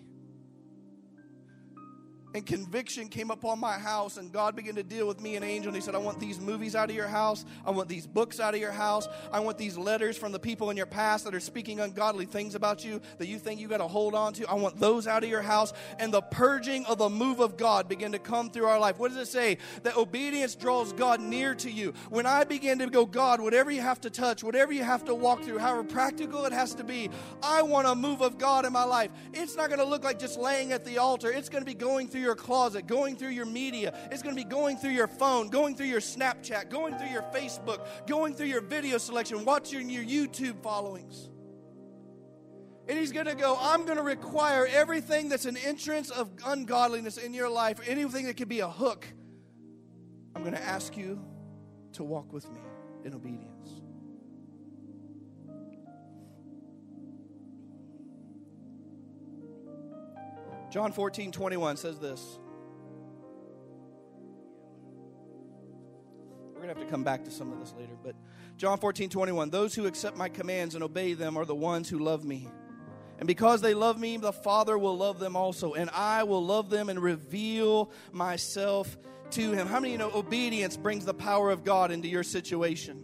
[2.38, 5.70] and conviction came upon my house and god began to deal with me and angel
[5.70, 7.46] and he said i want these movies out of your house.
[7.66, 9.08] I want these books out of your house.
[9.32, 12.56] I want these letters from the people in your past that are speaking ungodly things
[12.56, 14.48] about you that you think you got to hold on to.
[14.48, 15.74] I want those out of your house.
[16.00, 19.00] And the purging of the move of god began to come through our life.
[19.00, 19.58] What does it say?
[19.84, 21.94] That obedience draws god near to you.
[22.10, 25.16] When i began to go god whatever you have to touch whatever you have to
[25.16, 27.10] walk through however practical it has to be
[27.42, 29.12] i want a move of god in my life.
[29.34, 31.32] It's not going to look like just laying at the altar.
[31.32, 33.98] It's going to be going through your closet, going through your media.
[34.12, 37.24] It's going to be going through your phone, going through your Snapchat, going through your
[37.34, 41.30] Facebook, going through your video selection, watching your YouTube followings.
[42.90, 47.18] And he's going to go, I'm going to require everything that's an entrance of ungodliness
[47.18, 49.08] in your life, anything that could be a hook.
[50.36, 51.24] I'm going to ask you
[51.94, 52.60] to walk with me
[53.06, 53.77] in obedience.
[60.78, 62.38] John 14, 21 says this.
[66.54, 68.14] We're going to have to come back to some of this later, but
[68.58, 71.98] John 14, 21 Those who accept my commands and obey them are the ones who
[71.98, 72.48] love me.
[73.18, 75.74] And because they love me, the Father will love them also.
[75.74, 79.00] And I will love them and reveal myself
[79.32, 79.66] to him.
[79.66, 83.04] How many you know obedience brings the power of God into your situation?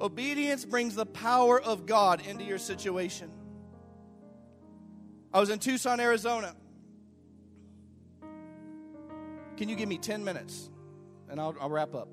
[0.00, 3.30] Obedience brings the power of God into your situation.
[5.32, 6.54] I was in Tucson, Arizona.
[9.56, 10.70] Can you give me 10 minutes?
[11.28, 12.08] And I'll, I'll wrap up.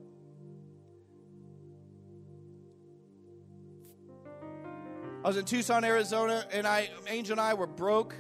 [5.24, 8.14] I was in Tucson, Arizona, and I, Angel and I were broke.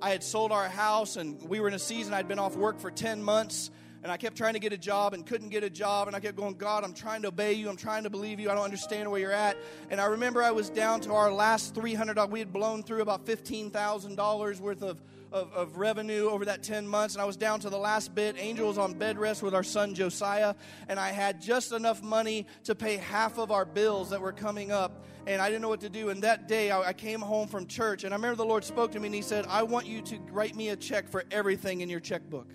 [0.00, 2.14] I had sold our house, and we were in a season.
[2.14, 3.70] I'd been off work for 10 months,
[4.06, 6.06] and I kept trying to get a job and couldn't get a job.
[6.06, 7.68] And I kept going, God, I'm trying to obey you.
[7.68, 8.48] I'm trying to believe you.
[8.48, 9.56] I don't understand where you're at.
[9.90, 12.16] And I remember I was down to our last 300.
[12.30, 15.02] We had blown through about $15,000 worth of
[15.32, 18.36] of, of revenue over that 10 months, and I was down to the last bit.
[18.38, 20.54] Angel was on bed rest with our son Josiah,
[20.88, 24.70] and I had just enough money to pay half of our bills that were coming
[24.70, 26.10] up, and I didn't know what to do.
[26.10, 28.92] And that day, I, I came home from church, and I remember the Lord spoke
[28.92, 31.80] to me, and He said, I want you to write me a check for everything
[31.80, 32.46] in your checkbook.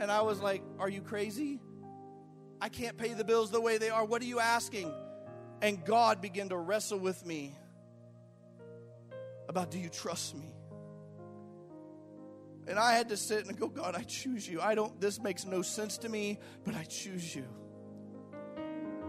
[0.00, 1.60] And I was like, Are you crazy?
[2.60, 4.04] I can't pay the bills the way they are.
[4.04, 4.92] What are you asking?
[5.62, 7.54] And God began to wrestle with me
[9.48, 10.54] about do you trust me?
[12.66, 14.60] And I had to sit and go, God, I choose you.
[14.60, 17.44] I don't, this makes no sense to me, but I choose you.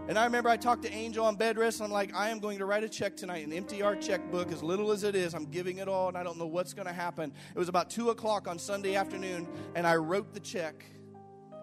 [0.08, 2.40] And I remember I talked to Angel on bed rest, and I'm like, I am
[2.40, 5.32] going to write a check tonight and empty our checkbook, as little as it is.
[5.32, 7.32] I'm giving it all, and I don't know what's going to happen.
[7.54, 10.84] It was about 2 o'clock on Sunday afternoon, and I wrote the check.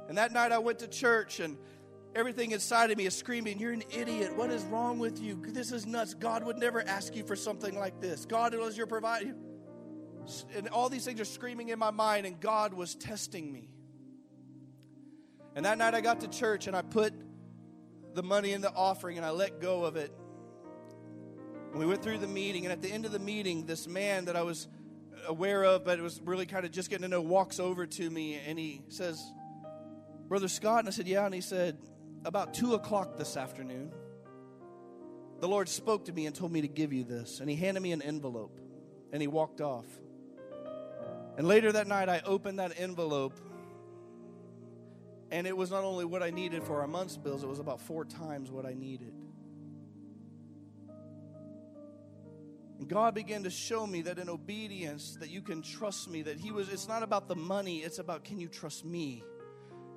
[0.08, 1.58] And that night I went to church, and
[2.16, 4.36] everything inside of me is screaming, You're an idiot.
[4.36, 5.42] What is wrong with you?
[5.48, 6.14] This is nuts.
[6.14, 8.26] God would never ask you for something like this.
[8.26, 9.36] God was your provider
[10.56, 13.70] and all these things are screaming in my mind, and God was testing me.
[15.56, 17.14] And that night I got to church and I put
[18.20, 20.12] the money in the offering and I let go of it.
[21.72, 24.26] And we went through the meeting, and at the end of the meeting, this man
[24.26, 24.68] that I was
[25.26, 28.10] aware of, but it was really kind of just getting to know, walks over to
[28.10, 29.24] me and he says,
[30.28, 30.80] Brother Scott.
[30.80, 31.26] And I said, Yeah.
[31.26, 31.78] And he said,
[32.26, 33.94] About two o'clock this afternoon,
[35.40, 37.40] the Lord spoke to me and told me to give you this.
[37.40, 38.60] And he handed me an envelope
[39.14, 39.86] and he walked off.
[41.38, 43.40] And later that night, I opened that envelope,
[45.32, 47.80] and it was not only what I needed for our month's bills, it was about
[47.80, 49.14] four times what I needed.
[52.80, 56.40] And God began to show me that in obedience, that you can trust me, that
[56.40, 59.24] He was, it's not about the money, it's about can you trust me?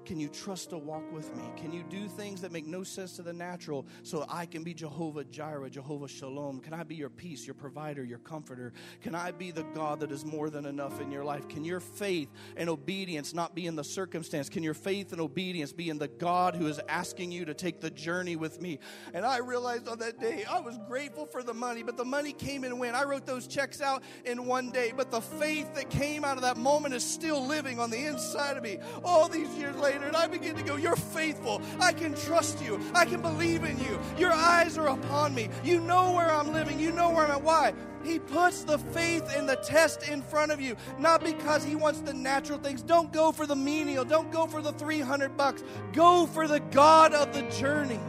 [0.05, 1.44] Can you trust to walk with me?
[1.57, 4.74] Can you do things that make no sense to the natural so I can be
[4.74, 6.61] Jehovah Jireh, Jehovah Shalom?
[6.61, 8.72] Can I be your peace, your provider, your comforter?
[9.00, 11.48] Can I be the God that is more than enough in your life?
[11.48, 14.48] Can your faith and obedience not be in the circumstance?
[14.48, 17.80] Can your faith and obedience be in the God who is asking you to take
[17.80, 18.80] the journey with me?
[19.14, 22.32] And I realized on that day, I was grateful for the money, but the money
[22.32, 22.96] came and went.
[22.96, 26.42] I wrote those checks out in one day, but the faith that came out of
[26.42, 30.07] that moment is still living on the inside of me all these years later later,
[30.07, 31.62] and I begin to go, You're faithful.
[31.80, 32.80] I can trust you.
[32.95, 33.99] I can believe in you.
[34.18, 35.49] Your eyes are upon me.
[35.64, 36.78] You know where I'm living.
[36.78, 37.43] You know where I'm at.
[37.43, 37.74] Why?
[38.05, 42.01] He puts the faith and the test in front of you, not because he wants
[42.01, 42.82] the natural things.
[42.82, 44.05] Don't go for the menial.
[44.05, 45.62] Don't go for the 300 bucks.
[45.93, 48.01] Go for the God of the journey.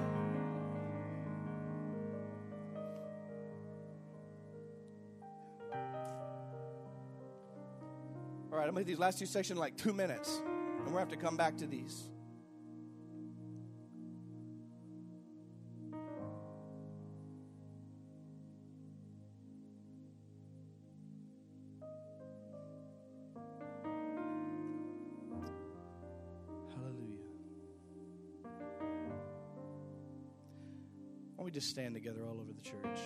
[8.52, 10.42] All right, I'm going to do these last two sections in like two minutes.
[10.84, 12.04] And we'll have to come back to these.
[26.76, 27.24] Hallelujah.
[31.36, 33.00] Why don't we just stand together all over the church?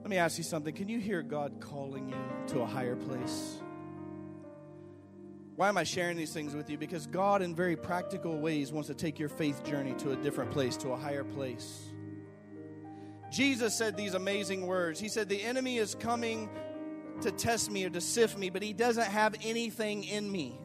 [0.00, 0.72] Let me ask you something.
[0.72, 2.16] Can you hear God calling you
[2.54, 3.60] to a higher place?
[5.56, 6.76] Why am I sharing these things with you?
[6.76, 10.50] Because God, in very practical ways, wants to take your faith journey to a different
[10.50, 11.88] place, to a higher place.
[13.30, 15.00] Jesus said these amazing words.
[15.00, 16.50] He said, The enemy is coming
[17.22, 20.60] to test me or to sift me, but he doesn't have anything in me.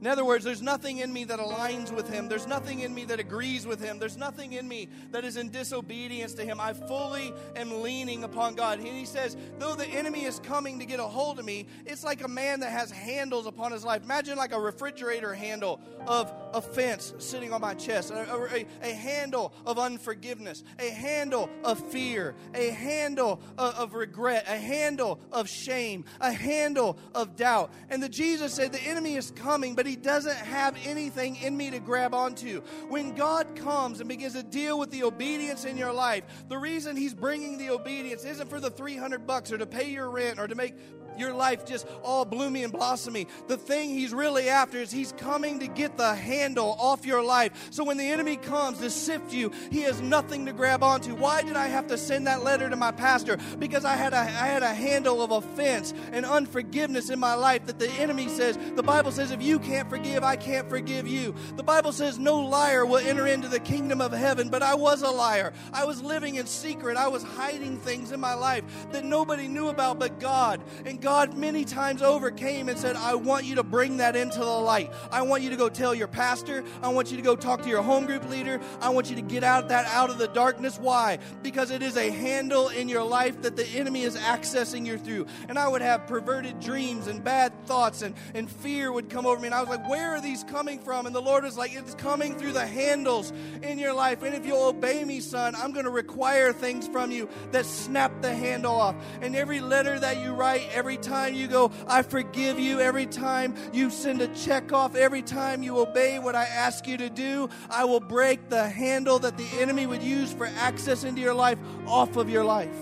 [0.00, 2.28] In other words, there's nothing in me that aligns with him.
[2.28, 3.98] There's nothing in me that agrees with him.
[3.98, 6.60] There's nothing in me that is in disobedience to him.
[6.60, 8.78] I fully am leaning upon God.
[8.78, 12.04] And he says, though the enemy is coming to get a hold of me, it's
[12.04, 14.02] like a man that has handles upon his life.
[14.04, 19.54] Imagine like a refrigerator handle of offense sitting on my chest, a, a, a handle
[19.64, 26.04] of unforgiveness, a handle of fear, a handle of, of regret, a handle of shame,
[26.20, 27.72] a handle of doubt.
[27.88, 31.56] And the Jesus said, the enemy is coming, but but he doesn't have anything in
[31.56, 32.60] me to grab onto.
[32.88, 36.96] When God comes and begins to deal with the obedience in your life, the reason
[36.96, 40.48] he's bringing the obedience isn't for the 300 bucks or to pay your rent or
[40.48, 40.74] to make
[41.18, 43.26] your life just all bloomy and blossomy.
[43.48, 47.68] The thing he's really after is he's coming to get the handle off your life.
[47.70, 51.14] So when the enemy comes to sift you, he has nothing to grab onto.
[51.14, 53.38] Why did I have to send that letter to my pastor?
[53.58, 57.66] Because I had a, I had a handle of offense and unforgiveness in my life
[57.66, 61.34] that the enemy says, the Bible says, if you can't forgive, I can't forgive you.
[61.56, 65.02] The Bible says no liar will enter into the kingdom of heaven, but I was
[65.02, 65.52] a liar.
[65.72, 66.96] I was living in secret.
[66.96, 70.62] I was hiding things in my life that nobody knew about but God.
[70.84, 74.40] And God many times over came and said, I want you to bring that into
[74.40, 74.92] the light.
[75.12, 76.64] I want you to go tell your pastor.
[76.82, 78.60] I want you to go talk to your home group leader.
[78.80, 80.80] I want you to get out that out of the darkness.
[80.80, 81.20] Why?
[81.44, 85.28] Because it is a handle in your life that the enemy is accessing you through.
[85.48, 89.40] And I would have perverted dreams and bad thoughts and, and fear would come over
[89.40, 89.46] me.
[89.46, 91.06] And I was like, where are these coming from?
[91.06, 93.32] And the Lord was like, it's coming through the handles
[93.62, 94.24] in your life.
[94.24, 98.22] And if you'll obey me, son, I'm going to require things from you that snap
[98.22, 98.96] the handle off.
[99.20, 103.54] And every letter that you write, every time you go, I forgive you, every time
[103.72, 107.48] you send a check off, every time you obey what I ask you to do,
[107.70, 111.58] I will break the handle that the enemy would use for access into your life
[111.86, 112.74] off of your life.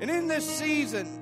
[0.00, 1.19] And in this season,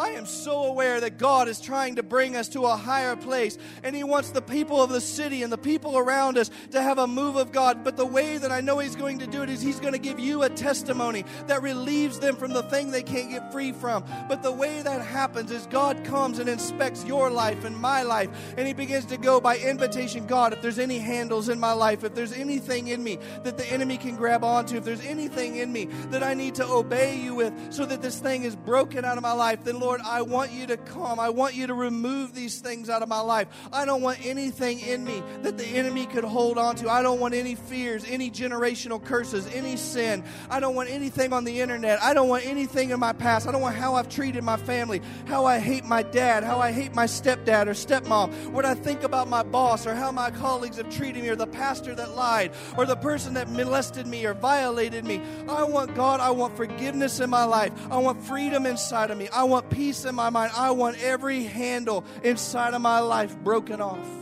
[0.00, 3.58] I am so aware that God is trying to bring us to a higher place,
[3.82, 6.96] and He wants the people of the city and the people around us to have
[6.96, 7.84] a move of God.
[7.84, 9.98] But the way that I know He's going to do it is He's going to
[9.98, 14.02] give you a testimony that relieves them from the thing they can't get free from.
[14.26, 18.30] But the way that happens is God comes and inspects your life and my life,
[18.56, 22.04] and He begins to go by invitation God, if there's any handles in my life,
[22.04, 25.70] if there's anything in me that the enemy can grab onto, if there's anything in
[25.70, 29.18] me that I need to obey you with so that this thing is broken out
[29.18, 31.18] of my life, then Lord, Lord, I want you to come.
[31.18, 33.48] I want you to remove these things out of my life.
[33.72, 36.88] I don't want anything in me that the enemy could hold on to.
[36.88, 40.22] I don't want any fears, any generational curses, any sin.
[40.48, 42.00] I don't want anything on the internet.
[42.00, 43.48] I don't want anything in my past.
[43.48, 46.70] I don't want how I've treated my family, how I hate my dad, how I
[46.70, 50.76] hate my stepdad or stepmom, what I think about my boss or how my colleagues
[50.76, 54.34] have treated me or the pastor that lied or the person that molested me or
[54.34, 55.20] violated me.
[55.48, 57.72] I want God, I want forgiveness in my life.
[57.90, 59.28] I want freedom inside of me.
[59.30, 60.52] I want peace peace in my mind.
[60.54, 64.19] I want every handle inside of my life broken off.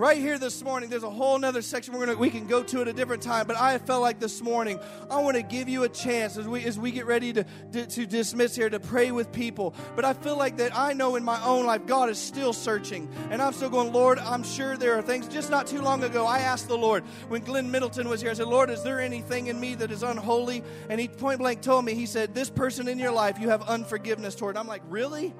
[0.00, 2.80] Right here this morning, there's a whole other section we're gonna we can go to
[2.80, 3.46] at a different time.
[3.46, 4.80] But I felt like this morning,
[5.10, 7.86] I want to give you a chance as we as we get ready to, to,
[7.86, 9.74] to dismiss here to pray with people.
[9.96, 13.10] But I feel like that I know in my own life God is still searching,
[13.28, 14.18] and I'm still going, Lord.
[14.18, 15.28] I'm sure there are things.
[15.28, 18.30] Just not too long ago, I asked the Lord when Glenn Middleton was here.
[18.30, 20.64] I said, Lord, is there anything in me that is unholy?
[20.88, 23.60] And he point blank told me, he said, this person in your life you have
[23.68, 24.56] unforgiveness toward.
[24.56, 25.34] I'm like, really?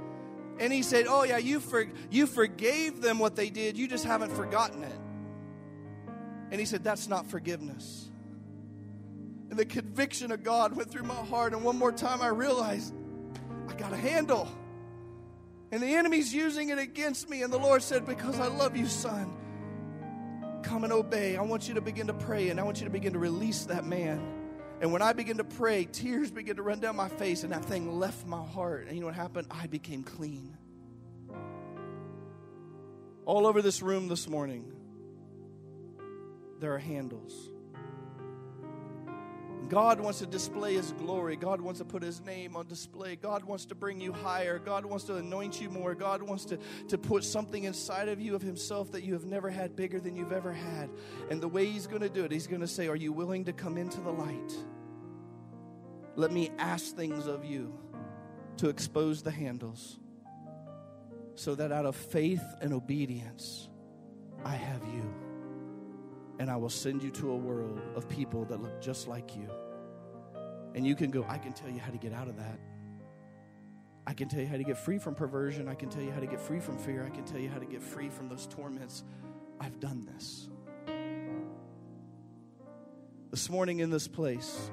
[0.61, 4.05] And he said, Oh, yeah, you, for, you forgave them what they did, you just
[4.05, 5.01] haven't forgotten it.
[6.51, 8.11] And he said, That's not forgiveness.
[9.49, 11.55] And the conviction of God went through my heart.
[11.55, 12.95] And one more time, I realized
[13.69, 14.49] I got a handle.
[15.73, 17.43] And the enemy's using it against me.
[17.43, 19.35] And the Lord said, Because I love you, son,
[20.63, 21.39] come and obey.
[21.39, 23.65] I want you to begin to pray and I want you to begin to release
[23.65, 24.40] that man.
[24.81, 27.65] And when I began to pray, tears began to run down my face, and that
[27.67, 28.87] thing left my heart.
[28.87, 29.47] And you know what happened?
[29.51, 30.57] I became clean.
[33.27, 34.73] All over this room this morning,
[36.61, 37.35] there are handles.
[39.69, 41.37] God wants to display His glory.
[41.37, 43.17] God wants to put His name on display.
[43.17, 44.59] God wants to bring you higher.
[44.59, 45.95] God wants to anoint you more.
[45.95, 46.59] God wants to,
[46.89, 50.17] to put something inside of you of Himself that you have never had bigger than
[50.17, 50.91] you've ever had.
[51.31, 53.45] And the way He's going to do it, He's going to say, Are you willing
[53.45, 54.55] to come into the light?
[56.17, 57.73] Let me ask things of you
[58.57, 59.99] to expose the handles
[61.35, 63.69] so that out of faith and obedience,
[64.45, 65.30] I have you
[66.41, 69.47] and I will send you to a world of people that look just like you.
[70.75, 72.59] And you can go, I can tell you how to get out of that.
[74.07, 75.69] I can tell you how to get free from perversion.
[75.69, 77.05] I can tell you how to get free from fear.
[77.05, 79.05] I can tell you how to get free from those torments.
[79.61, 80.49] I've done this.
[83.31, 84.71] This morning in this place,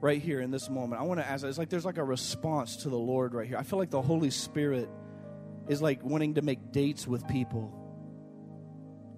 [0.00, 2.78] right here in this moment, I want to ask it's like there's like a response
[2.78, 3.58] to the Lord right here.
[3.58, 4.88] I feel like the Holy Spirit
[5.68, 7.78] is like wanting to make dates with people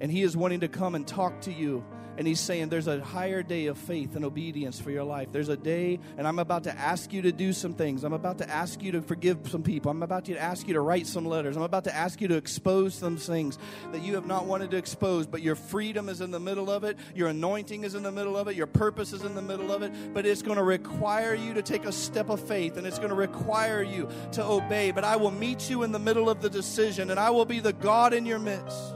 [0.00, 1.84] and He is wanting to come and talk to you
[2.16, 5.28] And he's saying there's a higher day of faith and obedience for your life.
[5.32, 8.04] There's a day, and I'm about to ask you to do some things.
[8.04, 9.90] I'm about to ask you to forgive some people.
[9.90, 11.56] I'm about to ask you to write some letters.
[11.56, 13.58] I'm about to ask you to expose some things
[13.92, 16.84] that you have not wanted to expose, but your freedom is in the middle of
[16.84, 16.96] it.
[17.14, 18.54] Your anointing is in the middle of it.
[18.54, 19.92] Your purpose is in the middle of it.
[20.14, 23.10] But it's going to require you to take a step of faith, and it's going
[23.10, 24.92] to require you to obey.
[24.92, 27.58] But I will meet you in the middle of the decision, and I will be
[27.58, 28.94] the God in your midst.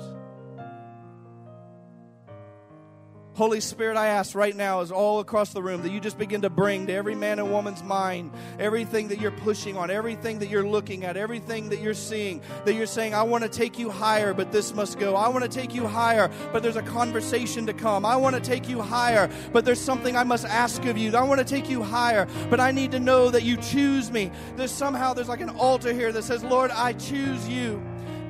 [3.38, 6.40] Holy Spirit, I ask right now, is all across the room, that you just begin
[6.40, 10.48] to bring to every man and woman's mind everything that you're pushing on, everything that
[10.48, 13.90] you're looking at, everything that you're seeing, that you're saying, I want to take you
[13.90, 15.14] higher, but this must go.
[15.14, 18.04] I want to take you higher, but there's a conversation to come.
[18.04, 21.16] I want to take you higher, but there's something I must ask of you.
[21.16, 24.32] I want to take you higher, but I need to know that you choose me.
[24.56, 27.80] There's somehow, there's like an altar here that says, Lord, I choose you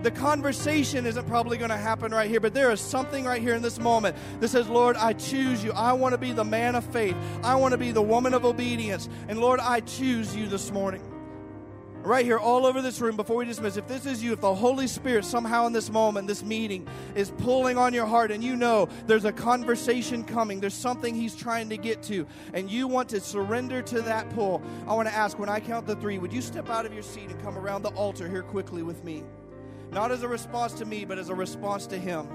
[0.03, 3.55] the conversation isn't probably going to happen right here, but there is something right here
[3.55, 5.73] in this moment that says, Lord, I choose you.
[5.73, 7.17] I want to be the man of faith.
[7.43, 9.09] I want to be the woman of obedience.
[9.29, 11.03] And Lord, I choose you this morning.
[12.03, 14.55] Right here, all over this room, before we dismiss, if this is you, if the
[14.55, 16.87] Holy Spirit somehow in this moment, this meeting,
[17.17, 21.35] is pulling on your heart and you know there's a conversation coming, there's something He's
[21.35, 22.25] trying to get to,
[22.55, 25.87] and you want to surrender to that pull, I want to ask when I count
[25.87, 28.43] the three, would you step out of your seat and come around the altar here
[28.43, 29.25] quickly with me?
[29.91, 32.29] Not as a response to me, but as a response to Him.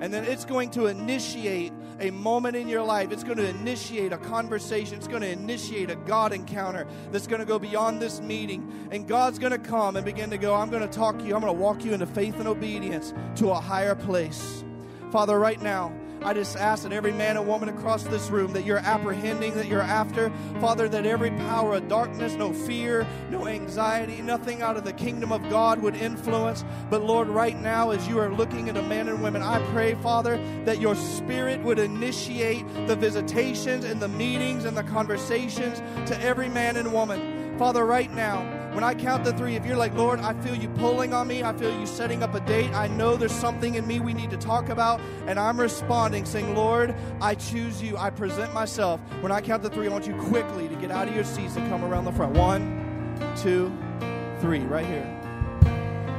[0.00, 3.12] And then it's going to initiate a moment in your life.
[3.12, 4.96] It's going to initiate a conversation.
[4.96, 8.88] It's going to initiate a God encounter that's going to go beyond this meeting.
[8.90, 11.36] And God's going to come and begin to go, I'm going to talk to you.
[11.36, 14.64] I'm going to walk you into faith and obedience to a higher place.
[15.12, 15.92] Father, right now,
[16.24, 19.66] I just ask that every man and woman across this room that you're apprehending, that
[19.66, 24.84] you're after, Father, that every power of darkness, no fear, no anxiety, nothing out of
[24.84, 26.64] the kingdom of God would influence.
[26.90, 29.94] But Lord, right now, as you are looking at a man and women, I pray,
[29.96, 36.20] Father, that your spirit would initiate the visitations and the meetings and the conversations to
[36.22, 37.58] every man and woman.
[37.58, 40.68] Father, right now, when I count the three, if you're like, Lord, I feel you
[40.70, 43.86] pulling on me, I feel you setting up a date, I know there's something in
[43.86, 48.10] me we need to talk about, and I'm responding, saying, Lord, I choose you, I
[48.10, 49.00] present myself.
[49.20, 51.56] When I count the three, I want you quickly to get out of your seats
[51.56, 52.36] and come around the front.
[52.36, 53.72] One, two,
[54.40, 55.18] three, right here.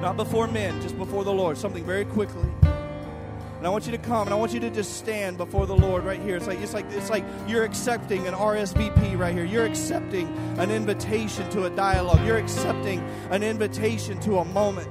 [0.01, 1.57] Not before men, just before the Lord.
[1.57, 2.49] Something very quickly.
[3.63, 5.73] And I want you to come and I want you to just stand before the
[5.73, 6.35] Lord right here.
[6.35, 9.45] It's like it's like it's like you're accepting an RSVP right here.
[9.45, 12.27] You're accepting an invitation to a dialogue.
[12.27, 12.99] You're accepting
[13.29, 14.89] an invitation to a moment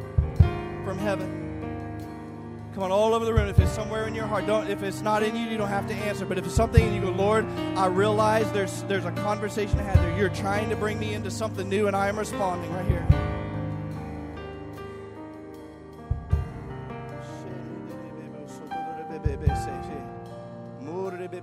[0.87, 2.71] from heaven.
[2.73, 3.47] Come on, all over the room.
[3.47, 4.67] If it's somewhere in your heart, don't.
[4.71, 6.25] If it's not in you, you don't have to answer.
[6.25, 7.45] But if it's something and you go, Lord,
[7.77, 10.17] I realize there's there's a conversation I had there.
[10.17, 13.22] You're trying to bring me into something new, and I am responding right here.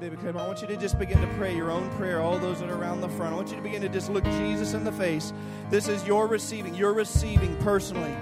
[0.10, 2.76] I want you to just begin to pray your own prayer, all those that are
[2.76, 3.34] around the front.
[3.34, 5.34] I want you to begin to just look Jesus in the face.
[5.70, 6.74] This is your receiving.
[6.74, 8.16] You're receiving personally.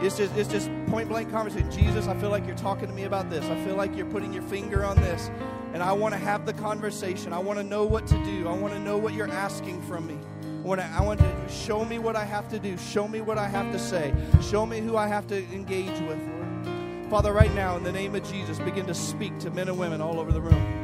[0.00, 1.70] It's just, it's just point blank conversation.
[1.70, 3.44] Jesus, I feel like you're talking to me about this.
[3.44, 5.30] I feel like you're putting your finger on this.
[5.74, 7.34] And I want to have the conversation.
[7.34, 8.48] I want to know what to do.
[8.48, 10.18] I want to know what you're asking from me.
[10.42, 12.78] I want, to, I want to show me what I have to do.
[12.78, 14.14] Show me what I have to say.
[14.40, 17.10] Show me who I have to engage with.
[17.10, 20.00] Father, right now, in the name of Jesus, begin to speak to men and women
[20.00, 20.83] all over the room.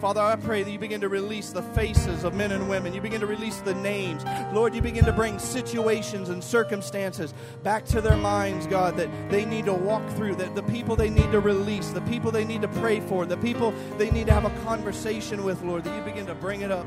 [0.00, 2.94] Father, I pray that you begin to release the faces of men and women.
[2.94, 4.24] You begin to release the names.
[4.52, 7.34] Lord, you begin to bring situations and circumstances
[7.64, 11.10] back to their minds, God, that they need to walk through, that the people they
[11.10, 14.32] need to release, the people they need to pray for, the people they need to
[14.32, 16.86] have a conversation with, Lord, that you begin to bring it up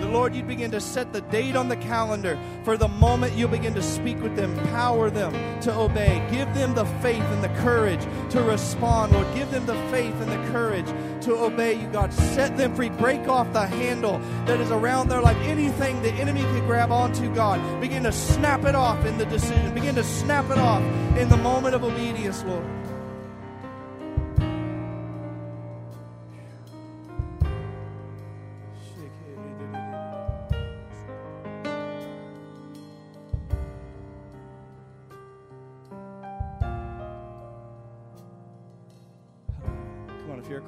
[0.00, 3.48] the Lord, you'd begin to set the date on the calendar for the moment you'll
[3.48, 6.26] begin to speak with them, power them to obey.
[6.30, 9.32] Give them the faith and the courage to respond, Lord.
[9.34, 10.88] Give them the faith and the courage
[11.24, 12.12] to obey you, God.
[12.12, 12.90] Set them free.
[12.90, 15.36] Break off the handle that is around their life.
[15.38, 19.74] Anything the enemy can grab onto, God, begin to snap it off in the decision.
[19.74, 20.82] Begin to snap it off
[21.16, 22.64] in the moment of obedience, Lord.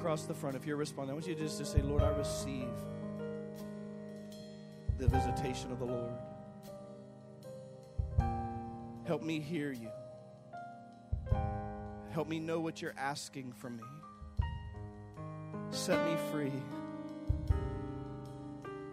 [0.07, 2.69] Across the front, if you're responding, I want you just to say, Lord, I receive
[4.97, 6.13] the visitation of the Lord.
[9.03, 9.89] Help me hear you.
[12.11, 13.83] Help me know what you're asking from me.
[15.71, 16.53] Set me free.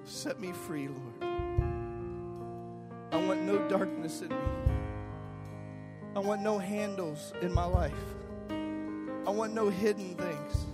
[0.03, 1.23] Set me free, Lord.
[3.13, 4.37] I want no darkness in me.
[6.17, 7.93] I want no handles in my life.
[8.51, 10.67] I want no hidden things.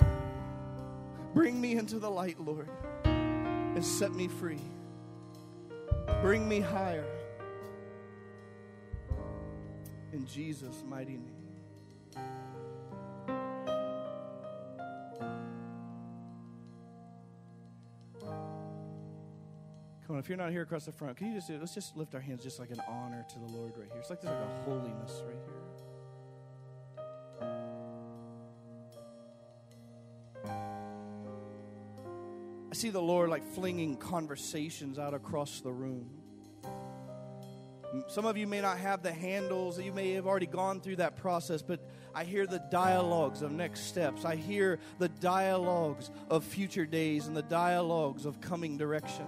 [1.35, 2.69] Bring me into the light, Lord,
[3.05, 4.61] and set me free.
[6.23, 7.07] Bring me higher.
[10.13, 11.41] In Jesus' mighty name.
[20.07, 22.17] Come on, if you're not here across the front, can you just let's just lift
[22.17, 24.01] our hands just like an honor to the Lord right here.
[24.01, 25.61] It's like there's like a holiness right here.
[32.71, 36.09] I see the Lord like flinging conversations out across the room.
[38.07, 41.17] Some of you may not have the handles, you may have already gone through that
[41.17, 41.81] process, but
[42.15, 44.25] I hear the dialogues of next steps.
[44.25, 49.27] I hear the dialogues of future days and the dialogues of coming direction.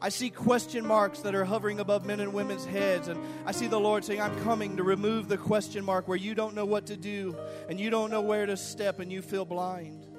[0.00, 3.66] I see question marks that are hovering above men and women's heads, and I see
[3.66, 6.86] the Lord saying, I'm coming to remove the question mark where you don't know what
[6.86, 7.36] to do
[7.68, 10.15] and you don't know where to step and you feel blind.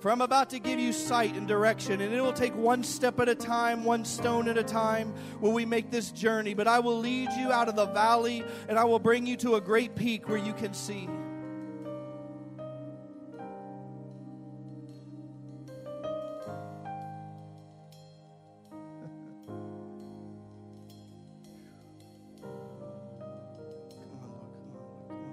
[0.00, 3.18] For I'm about to give you sight and direction, and it will take one step
[3.18, 6.54] at a time, one stone at a time, will we make this journey.
[6.54, 9.56] But I will lead you out of the valley, and I will bring you to
[9.56, 11.06] a great peak where you can see.
[11.06, 11.16] Come
[24.22, 25.24] on, look, come on, come on.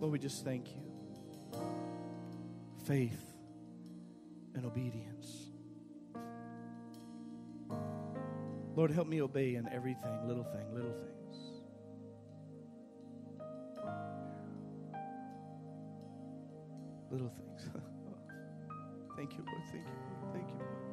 [0.00, 0.99] Lord, we just thank you
[2.90, 3.22] faith
[4.56, 5.52] and obedience.
[8.74, 11.36] Lord, help me obey in everything, little thing, little things.
[17.12, 17.68] Little things.
[19.16, 19.62] thank you, Lord.
[19.70, 20.34] Thank you, Lord.
[20.34, 20.89] Thank you, Lord.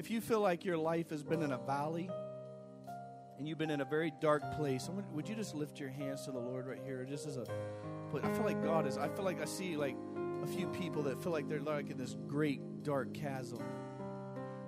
[0.00, 2.08] If you feel like your life has been in a valley
[3.36, 6.32] and you've been in a very dark place, would you just lift your hands to
[6.32, 7.04] the Lord right here?
[7.04, 9.94] Just as a, I feel like God is, I feel like I see like
[10.42, 13.62] a few people that feel like they're like in this great dark chasm.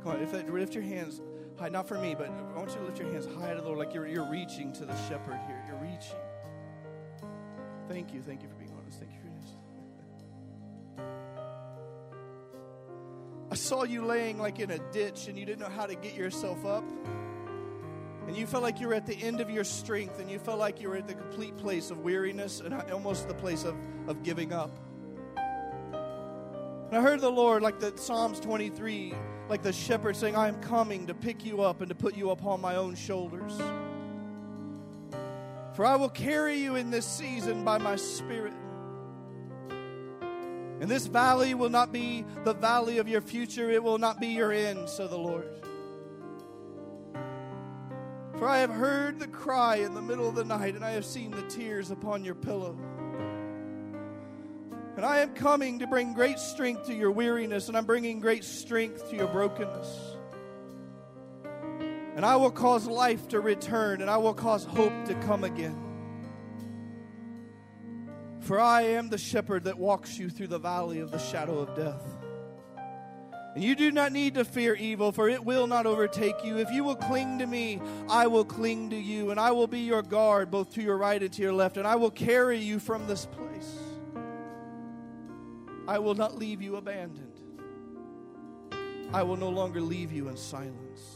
[0.03, 1.23] Come on, if that, lift your hands
[1.59, 3.67] high, not for me, but I want you to lift your hands high to the
[3.67, 5.65] Lord, like you're, you're reaching to the shepherd here.
[5.67, 7.31] You're reaching.
[7.89, 8.21] Thank you.
[8.21, 8.99] Thank you for being honest.
[8.99, 9.22] Thank you
[13.63, 16.67] saw you laying like in a ditch and you didn't know how to get yourself
[16.67, 16.85] up.
[18.27, 20.59] And you felt like you were at the end of your strength and you felt
[20.59, 23.77] like you were at the complete place of weariness and almost the place of,
[24.09, 24.71] of giving up.
[25.37, 29.15] And I heard the Lord, like the Psalms 23,
[29.49, 32.31] like the shepherd saying, I am coming to pick you up and to put you
[32.31, 33.53] upon my own shoulders.
[35.75, 38.53] For I will carry you in this season by my spirit.
[40.83, 44.27] And this valley will not be the valley of your future, it will not be
[44.27, 45.49] your end, said the Lord.
[48.37, 51.05] For I have heard the cry in the middle of the night, and I have
[51.05, 52.77] seen the tears upon your pillow.
[54.97, 58.43] And I am coming to bring great strength to your weariness, and I'm bringing great
[58.43, 60.17] strength to your brokenness.
[62.17, 65.92] And I will cause life to return, and I will cause hope to come again.
[68.43, 71.77] For I am the shepherd that walks you through the valley of the shadow of
[71.77, 72.03] death.
[73.55, 76.57] And you do not need to fear evil, for it will not overtake you.
[76.59, 79.81] If you will cling to me, I will cling to you, and I will be
[79.81, 82.79] your guard both to your right and to your left, and I will carry you
[82.79, 83.79] from this place.
[85.87, 87.29] I will not leave you abandoned.
[89.13, 91.12] I will no longer leave you in silence.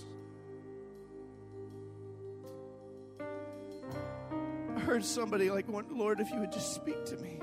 [4.86, 7.40] Heard somebody like, Lord, if you would just speak to me.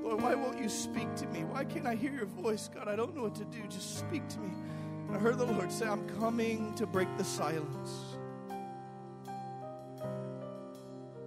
[0.00, 1.42] Lord, why won't you speak to me?
[1.42, 2.70] Why can't I hear your voice?
[2.72, 3.58] God, I don't know what to do.
[3.68, 4.50] Just speak to me.
[5.08, 8.16] And I heard the Lord say, I'm coming to break the silence.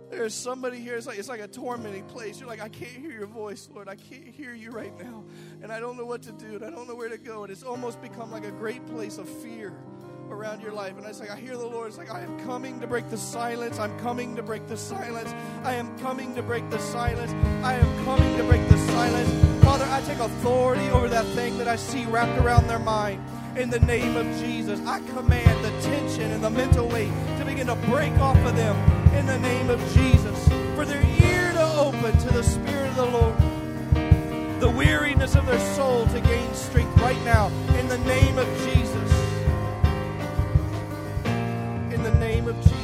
[0.10, 2.40] There's somebody here, it's like, it's like a tormenting place.
[2.40, 3.90] You're like, I can't hear your voice, Lord.
[3.90, 5.26] I can't hear you right now.
[5.62, 7.44] And I don't know what to do, and I don't know where to go.
[7.44, 9.74] And it's almost become like a great place of fear
[10.32, 10.98] around your life.
[10.98, 11.90] And it's like, I hear the Lord.
[11.90, 13.80] It's like, I am coming to break the silence.
[13.80, 15.34] I'm coming to break the silence.
[15.64, 17.32] I am coming to break the silence.
[17.64, 19.64] I am coming to break the silence.
[19.64, 23.22] Father, I take authority over that thing that I see wrapped around their mind.
[23.58, 27.68] In the name of Jesus, I command the tension and the mental weight to begin
[27.68, 28.76] to break off of them
[29.14, 30.48] in the name of Jesus.
[30.76, 33.36] For their ear to open to the Spirit of the Lord.
[34.62, 37.48] The weariness of their soul to gain strength right now
[37.80, 38.81] in the name of Jesus.
[42.22, 42.78] name of Jesus.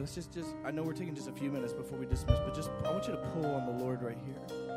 [0.00, 2.54] let's just just I know we're taking just a few minutes before we dismiss, but
[2.54, 4.71] just I want you to pull on the Lord right here.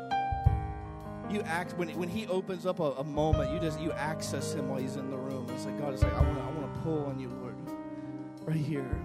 [1.30, 4.68] You act, when, when He opens up a, a moment, you just, you access Him
[4.68, 5.46] while He's in the room.
[5.54, 7.56] It's like, God, is like, I want to I wanna pull on you, Lord,
[8.44, 9.00] right here.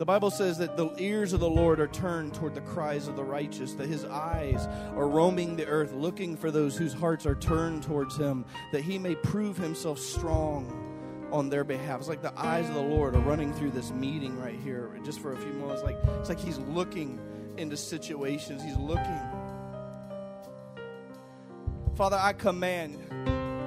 [0.00, 3.16] The Bible says that the ears of the Lord are turned toward the cries of
[3.16, 4.66] the righteous, that his eyes
[4.96, 8.98] are roaming the earth, looking for those whose hearts are turned towards him, that he
[8.98, 12.00] may prove himself strong on their behalf.
[12.00, 15.20] It's like the eyes of the Lord are running through this meeting right here, just
[15.20, 15.82] for a few moments.
[15.82, 17.20] Like it's like he's looking
[17.58, 18.62] into situations.
[18.62, 19.20] He's looking.
[21.94, 22.98] Father, I command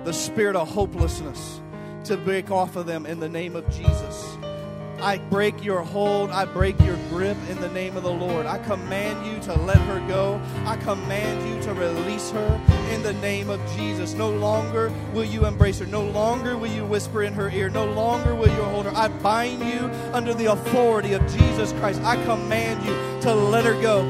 [0.06, 1.62] the spirit of hopelessness
[2.06, 4.38] to break off of them in the name of Jesus.
[5.00, 6.30] I break your hold.
[6.32, 8.46] I break your grip in the name of the Lord.
[8.46, 10.42] I command you to let her go.
[10.66, 12.62] I command you to release her
[12.92, 14.14] in the name of Jesus.
[14.14, 15.86] No longer will you embrace her.
[15.86, 17.70] No longer will you whisper in her ear.
[17.70, 18.96] No longer will you hold her.
[18.96, 22.02] I bind you under the authority of Jesus Christ.
[22.04, 24.02] I command you to let her go.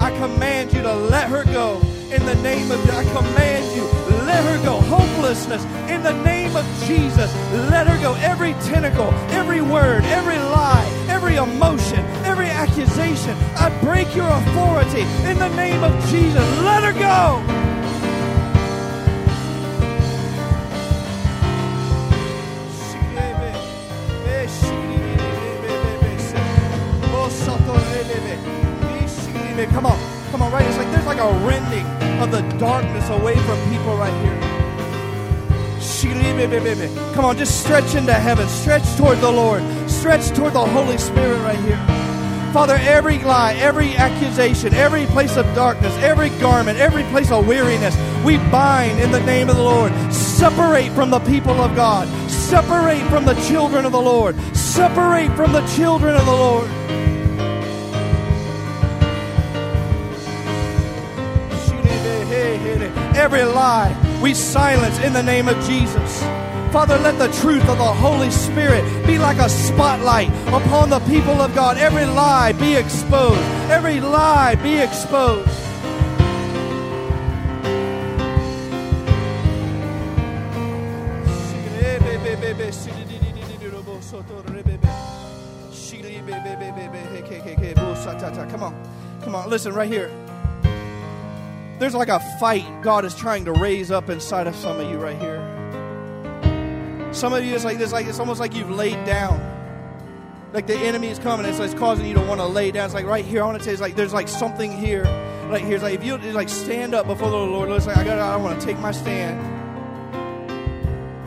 [0.00, 3.84] I command you to let her go in the name of I command you
[4.24, 5.62] let her go hopelessness.
[5.90, 7.34] In the name of Jesus
[7.70, 13.36] let her go every tentacle every word every lie every emotion every accusation.
[13.56, 15.02] I break your authority.
[15.28, 17.44] In the name of Jesus let her go.
[27.10, 27.28] Oh,
[29.66, 29.98] come on,
[30.30, 30.64] come on, right?
[30.66, 31.67] It's like there's like a rending
[32.34, 34.58] of the darkness away from people right here.
[37.14, 38.46] Come on, just stretch into heaven.
[38.48, 39.62] Stretch toward the Lord.
[39.88, 41.78] Stretch toward the Holy Spirit right here.
[42.52, 47.96] Father, every lie, every accusation, every place of darkness, every garment, every place of weariness,
[48.24, 49.92] we bind in the name of the Lord.
[50.12, 52.08] Separate from the people of God.
[52.30, 54.36] Separate from the children of the Lord.
[54.56, 56.68] Separate from the children of the Lord.
[63.28, 66.22] Every lie we silence in the name of Jesus.
[66.72, 71.42] Father, let the truth of the Holy Spirit be like a spotlight upon the people
[71.42, 71.76] of God.
[71.76, 73.38] Every lie be exposed.
[73.70, 75.46] Every lie be exposed.
[88.48, 89.20] Come on.
[89.20, 89.50] Come on.
[89.50, 90.10] Listen right here.
[91.78, 94.98] There's like a fight God is trying to raise up inside of some of you
[94.98, 95.38] right here.
[97.12, 99.40] Some of you is like this, like it's almost like you've laid down.
[100.52, 102.86] Like the enemy is coming, it's, it's causing you to want to lay down.
[102.86, 105.04] It's like right here, I want to say it's like there's like something here.
[105.48, 108.04] Right here, it's like if you like stand up before the Lord, it's like I
[108.04, 109.38] got I want to take my stand.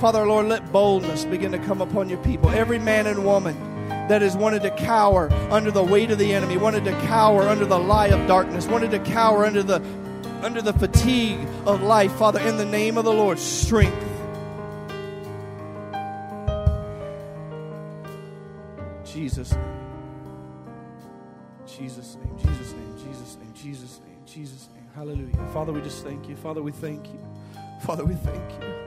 [0.02, 2.49] Father, Lord, let boldness begin to come upon your people.
[2.49, 3.56] Every man and woman
[4.08, 7.66] that has wanted to cower under the weight of the enemy, wanted to cower under
[7.66, 9.80] the lie of darkness, wanted to cower under the
[10.43, 14.07] under the fatigue of life, Father, in the name of the Lord, strength.
[19.05, 19.81] Jesus' name.
[21.65, 24.85] Jesus' name, Jesus' name, Jesus' name, Jesus' name, Jesus' name.
[24.95, 25.51] Hallelujah.
[25.53, 26.35] Father, we just thank you.
[26.35, 27.19] Father, we thank you.
[27.81, 28.80] Father, we thank you.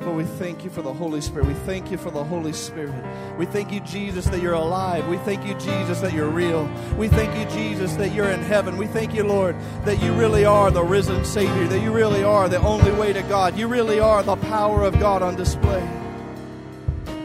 [0.00, 1.46] Lord, we thank you for the Holy Spirit.
[1.46, 2.94] We thank you for the Holy Spirit.
[3.36, 5.06] We thank you, Jesus, that you're alive.
[5.08, 6.70] We thank you, Jesus, that you're real.
[6.96, 8.78] We thank you, Jesus, that you're in heaven.
[8.78, 12.48] We thank you, Lord, that you really are the risen Savior, that you really are
[12.48, 13.58] the only way to God.
[13.58, 15.86] You really are the power of God on display.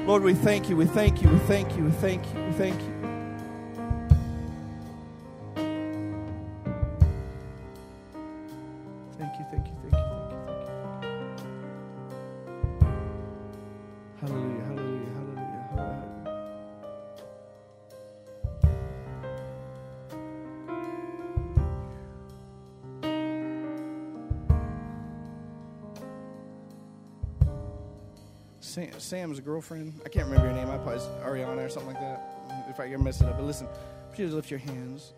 [0.06, 0.76] Lord, we thank you.
[0.76, 1.30] We thank you.
[1.30, 1.86] We thank you.
[1.86, 2.44] We thank you.
[2.44, 2.95] We thank you.
[29.06, 30.02] Sam's girlfriend.
[30.06, 30.70] I can't remember her name.
[30.70, 32.68] I probably Ariana or something like that.
[32.70, 33.68] If I can mess it up, but listen,
[34.14, 35.14] please lift your hands.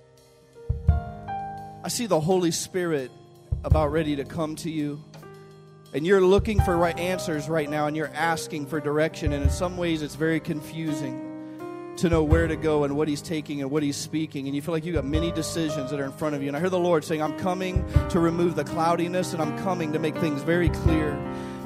[0.89, 3.11] I see the Holy Spirit
[3.63, 5.01] about ready to come to you.
[5.93, 9.31] And you're looking for right answers right now, and you're asking for direction.
[9.31, 13.21] And in some ways, it's very confusing to know where to go and what he's
[13.21, 14.47] taking and what he's speaking.
[14.47, 16.49] And you feel like you've got many decisions that are in front of you.
[16.49, 19.93] And I hear the Lord saying, I'm coming to remove the cloudiness and I'm coming
[19.93, 21.17] to make things very clear.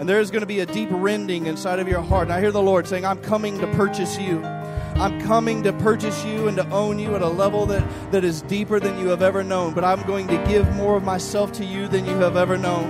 [0.01, 2.23] And there's going to be a deep rending inside of your heart.
[2.23, 4.43] And I hear the Lord saying, I'm coming to purchase you.
[4.43, 8.41] I'm coming to purchase you and to own you at a level that, that is
[8.41, 9.75] deeper than you have ever known.
[9.75, 12.85] But I'm going to give more of myself to you than you have ever known.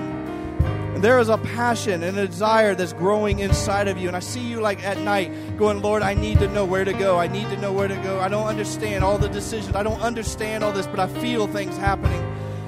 [0.96, 4.08] And there is a passion and a desire that's growing inside of you.
[4.08, 6.94] And I see you like at night going, Lord, I need to know where to
[6.94, 7.20] go.
[7.20, 8.22] I need to know where to go.
[8.22, 9.76] I don't understand all the decisions.
[9.76, 12.22] I don't understand all this, but I feel things happening.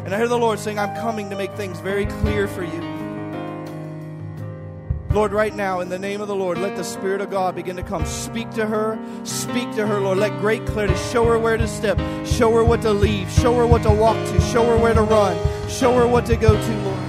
[0.03, 2.82] And I hear the Lord saying, I'm coming to make things very clear for you.
[5.14, 7.76] Lord, right now, in the name of the Lord, let the Spirit of God begin
[7.76, 8.03] to come.
[8.03, 8.97] Speak to her.
[9.24, 10.18] Speak to her, Lord.
[10.18, 13.68] Let great clarity show her where to step, show her what to leave, show her
[13.68, 15.38] what to walk to, show her where to run,
[15.70, 16.99] show her what to go to, Lord.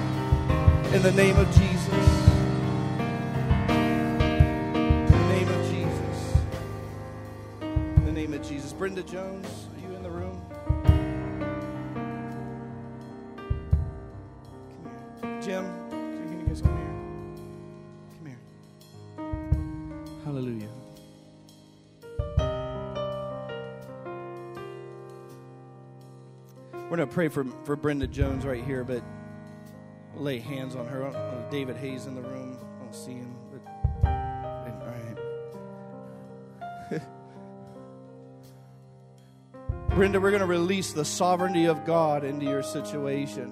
[0.92, 1.88] In the name of Jesus.
[3.70, 6.34] In the name of Jesus.
[7.62, 8.74] In the name of Jesus.
[8.74, 10.42] Brenda Jones, are you in the room?
[15.42, 15.64] Jim,
[16.30, 16.93] you guys come here?
[26.94, 29.02] We're going to pray for, for Brenda Jones right here, but
[30.14, 31.48] we'll lay hands on her.
[31.50, 32.56] David Hayes in the room.
[32.56, 33.60] I don't see him, but
[34.06, 34.94] all
[36.92, 37.02] right.
[39.96, 43.50] Brenda, we're going to release the sovereignty of God into your situation.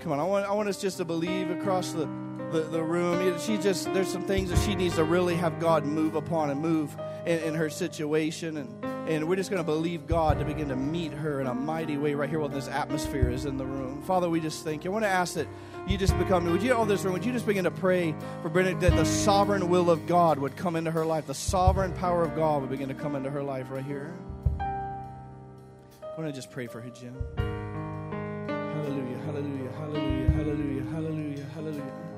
[0.00, 2.08] Come on, I want, I want us just to believe across the,
[2.52, 3.38] the, the room.
[3.38, 6.60] She just, there's some things that she needs to really have God move upon and
[6.60, 6.96] move
[7.26, 8.56] in, in her situation.
[8.56, 11.54] And, and we're just going to believe God to begin to meet her in a
[11.54, 14.02] mighty way right here while this atmosphere is in the room.
[14.02, 14.90] Father, we just thank you.
[14.90, 15.48] I want to ask that
[15.86, 18.48] you just become, would you, all this room, would you just begin to pray for
[18.48, 22.22] Brenda that the sovereign will of God would come into her life, the sovereign power
[22.22, 24.14] of God would begin to come into her life right here.
[24.60, 27.16] I want to just pray for her, Jim.
[27.36, 32.09] Hallelujah, hallelujah, hallelujah, hallelujah, hallelujah, hallelujah.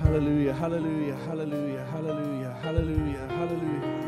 [0.00, 3.98] Hallelujah, hallelujah, hallelujah, hallelujah, hallelujah, hallelujah.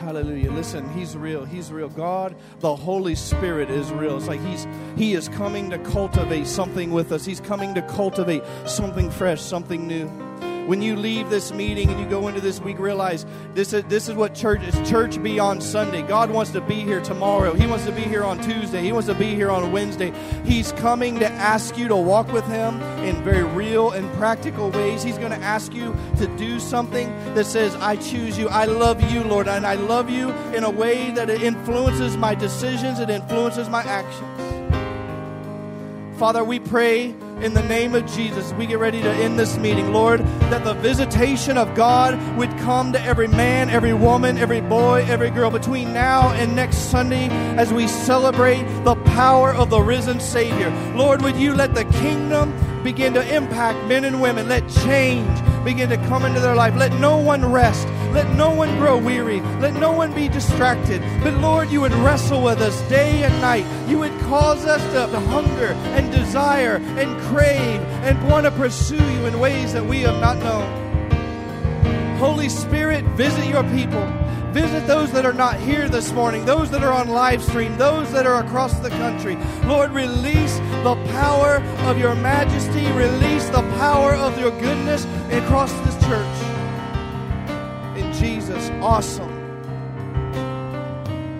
[0.00, 0.52] Hallelujah.
[0.52, 1.44] Listen, he's real.
[1.44, 1.88] He's real.
[1.88, 4.16] God, the Holy Spirit is real.
[4.16, 7.24] It's like he's he is coming to cultivate something with us.
[7.24, 10.25] He's coming to cultivate something fresh, something new.
[10.66, 14.08] When you leave this meeting and you go into this week, realize this is, this
[14.08, 16.02] is what church is church beyond Sunday.
[16.02, 17.54] God wants to be here tomorrow.
[17.54, 18.82] He wants to be here on Tuesday.
[18.82, 20.12] He wants to be here on Wednesday.
[20.44, 25.04] He's coming to ask you to walk with Him in very real and practical ways.
[25.04, 28.48] He's going to ask you to do something that says, I choose you.
[28.48, 29.46] I love you, Lord.
[29.46, 33.84] And I love you in a way that it influences my decisions, it influences my
[33.84, 34.46] actions.
[36.18, 39.92] Father, we pray in the name of Jesus, we get ready to end this meeting,
[39.92, 40.20] Lord,
[40.50, 45.28] that the visitation of God would come to every man, every woman, every boy, every
[45.28, 47.28] girl between now and next Sunday
[47.58, 50.70] as we celebrate the power of the risen Savior.
[50.94, 54.48] Lord, would you let the kingdom begin to impact men and women?
[54.48, 56.74] Let change begin to come into their life.
[56.74, 57.86] Let no one rest.
[58.12, 59.40] Let no one grow weary.
[59.60, 61.02] Let no one be distracted.
[61.22, 63.66] But Lord, you would wrestle with us day and night.
[63.88, 69.26] You would cause us to hunger and desire and crave and want to pursue you
[69.26, 70.86] in ways that we have not known.
[72.18, 74.06] Holy Spirit, visit your people.
[74.52, 78.10] Visit those that are not here this morning, those that are on live stream, those
[78.12, 79.36] that are across the country.
[79.66, 85.94] Lord, release the power of your majesty, release the power of your goodness across this
[86.06, 86.45] church.
[88.56, 89.30] Jesus' awesome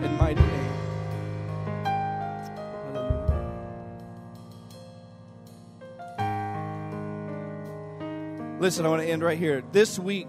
[0.05, 0.75] and mighty name.
[8.61, 9.63] Listen, I want to end right here.
[9.73, 10.29] This week,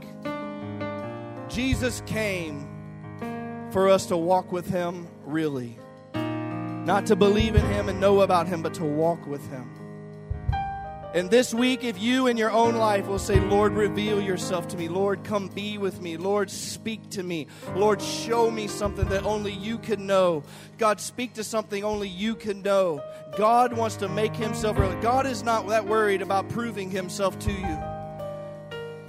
[1.50, 2.66] Jesus came
[3.72, 5.78] for us to walk with Him really.
[6.14, 9.87] Not to believe in Him and know about Him, but to walk with Him.
[11.14, 14.78] And this week, if you in your own life will say, Lord, reveal yourself to
[14.78, 14.90] me.
[14.90, 16.18] Lord, come be with me.
[16.18, 17.48] Lord, speak to me.
[17.76, 20.44] Lord, show me something that only you can know.
[20.78, 23.02] God, speak to something only you can know.
[23.38, 25.00] God wants to make himself real.
[25.02, 27.80] God is not that worried about proving himself to you.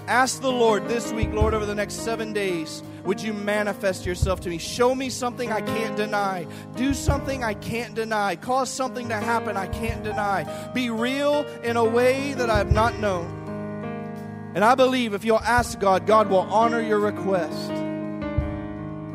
[0.07, 4.39] Ask the Lord this week, Lord, over the next seven days, would you manifest yourself
[4.43, 4.59] to me?
[4.59, 6.47] Show me something I can't deny.
[6.77, 8.37] Do something I can't deny.
[8.37, 10.45] Cause something to happen I can't deny.
[10.75, 14.53] Be real in a way that I have not known.
[14.55, 17.69] And I believe if you'll ask God, God will honor your request.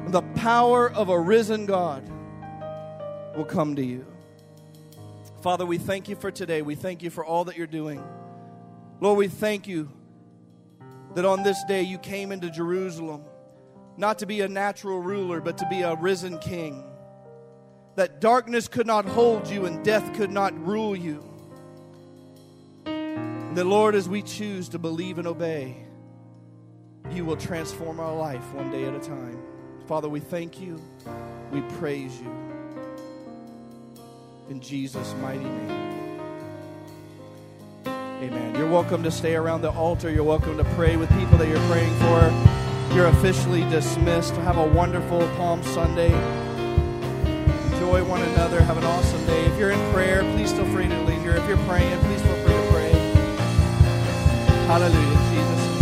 [0.07, 2.03] The power of a risen God
[3.37, 4.07] will come to you.
[5.43, 6.63] Father, we thank you for today.
[6.63, 8.03] We thank you for all that you're doing.
[9.01, 9.91] Lord, we thank you
[11.13, 13.25] that on this day you came into Jerusalem
[13.97, 16.83] not to be a natural ruler, but to be a risen king.
[17.95, 21.23] That darkness could not hold you and death could not rule you.
[22.85, 25.77] And that, Lord, as we choose to believe and obey,
[27.11, 29.39] you will transform our life one day at a time.
[29.87, 30.81] Father, we thank you.
[31.51, 32.31] We praise you.
[34.49, 36.19] In Jesus' mighty name.
[37.85, 38.55] Amen.
[38.55, 40.09] You're welcome to stay around the altar.
[40.09, 42.62] You're welcome to pray with people that you're praying for.
[42.93, 44.35] You're officially dismissed.
[44.35, 46.13] Have a wonderful Palm Sunday.
[47.73, 48.61] Enjoy one another.
[48.61, 49.45] Have an awesome day.
[49.45, 51.35] If you're in prayer, please feel free to leave here.
[51.35, 52.91] If you're praying, please feel free to pray.
[54.67, 55.72] Hallelujah.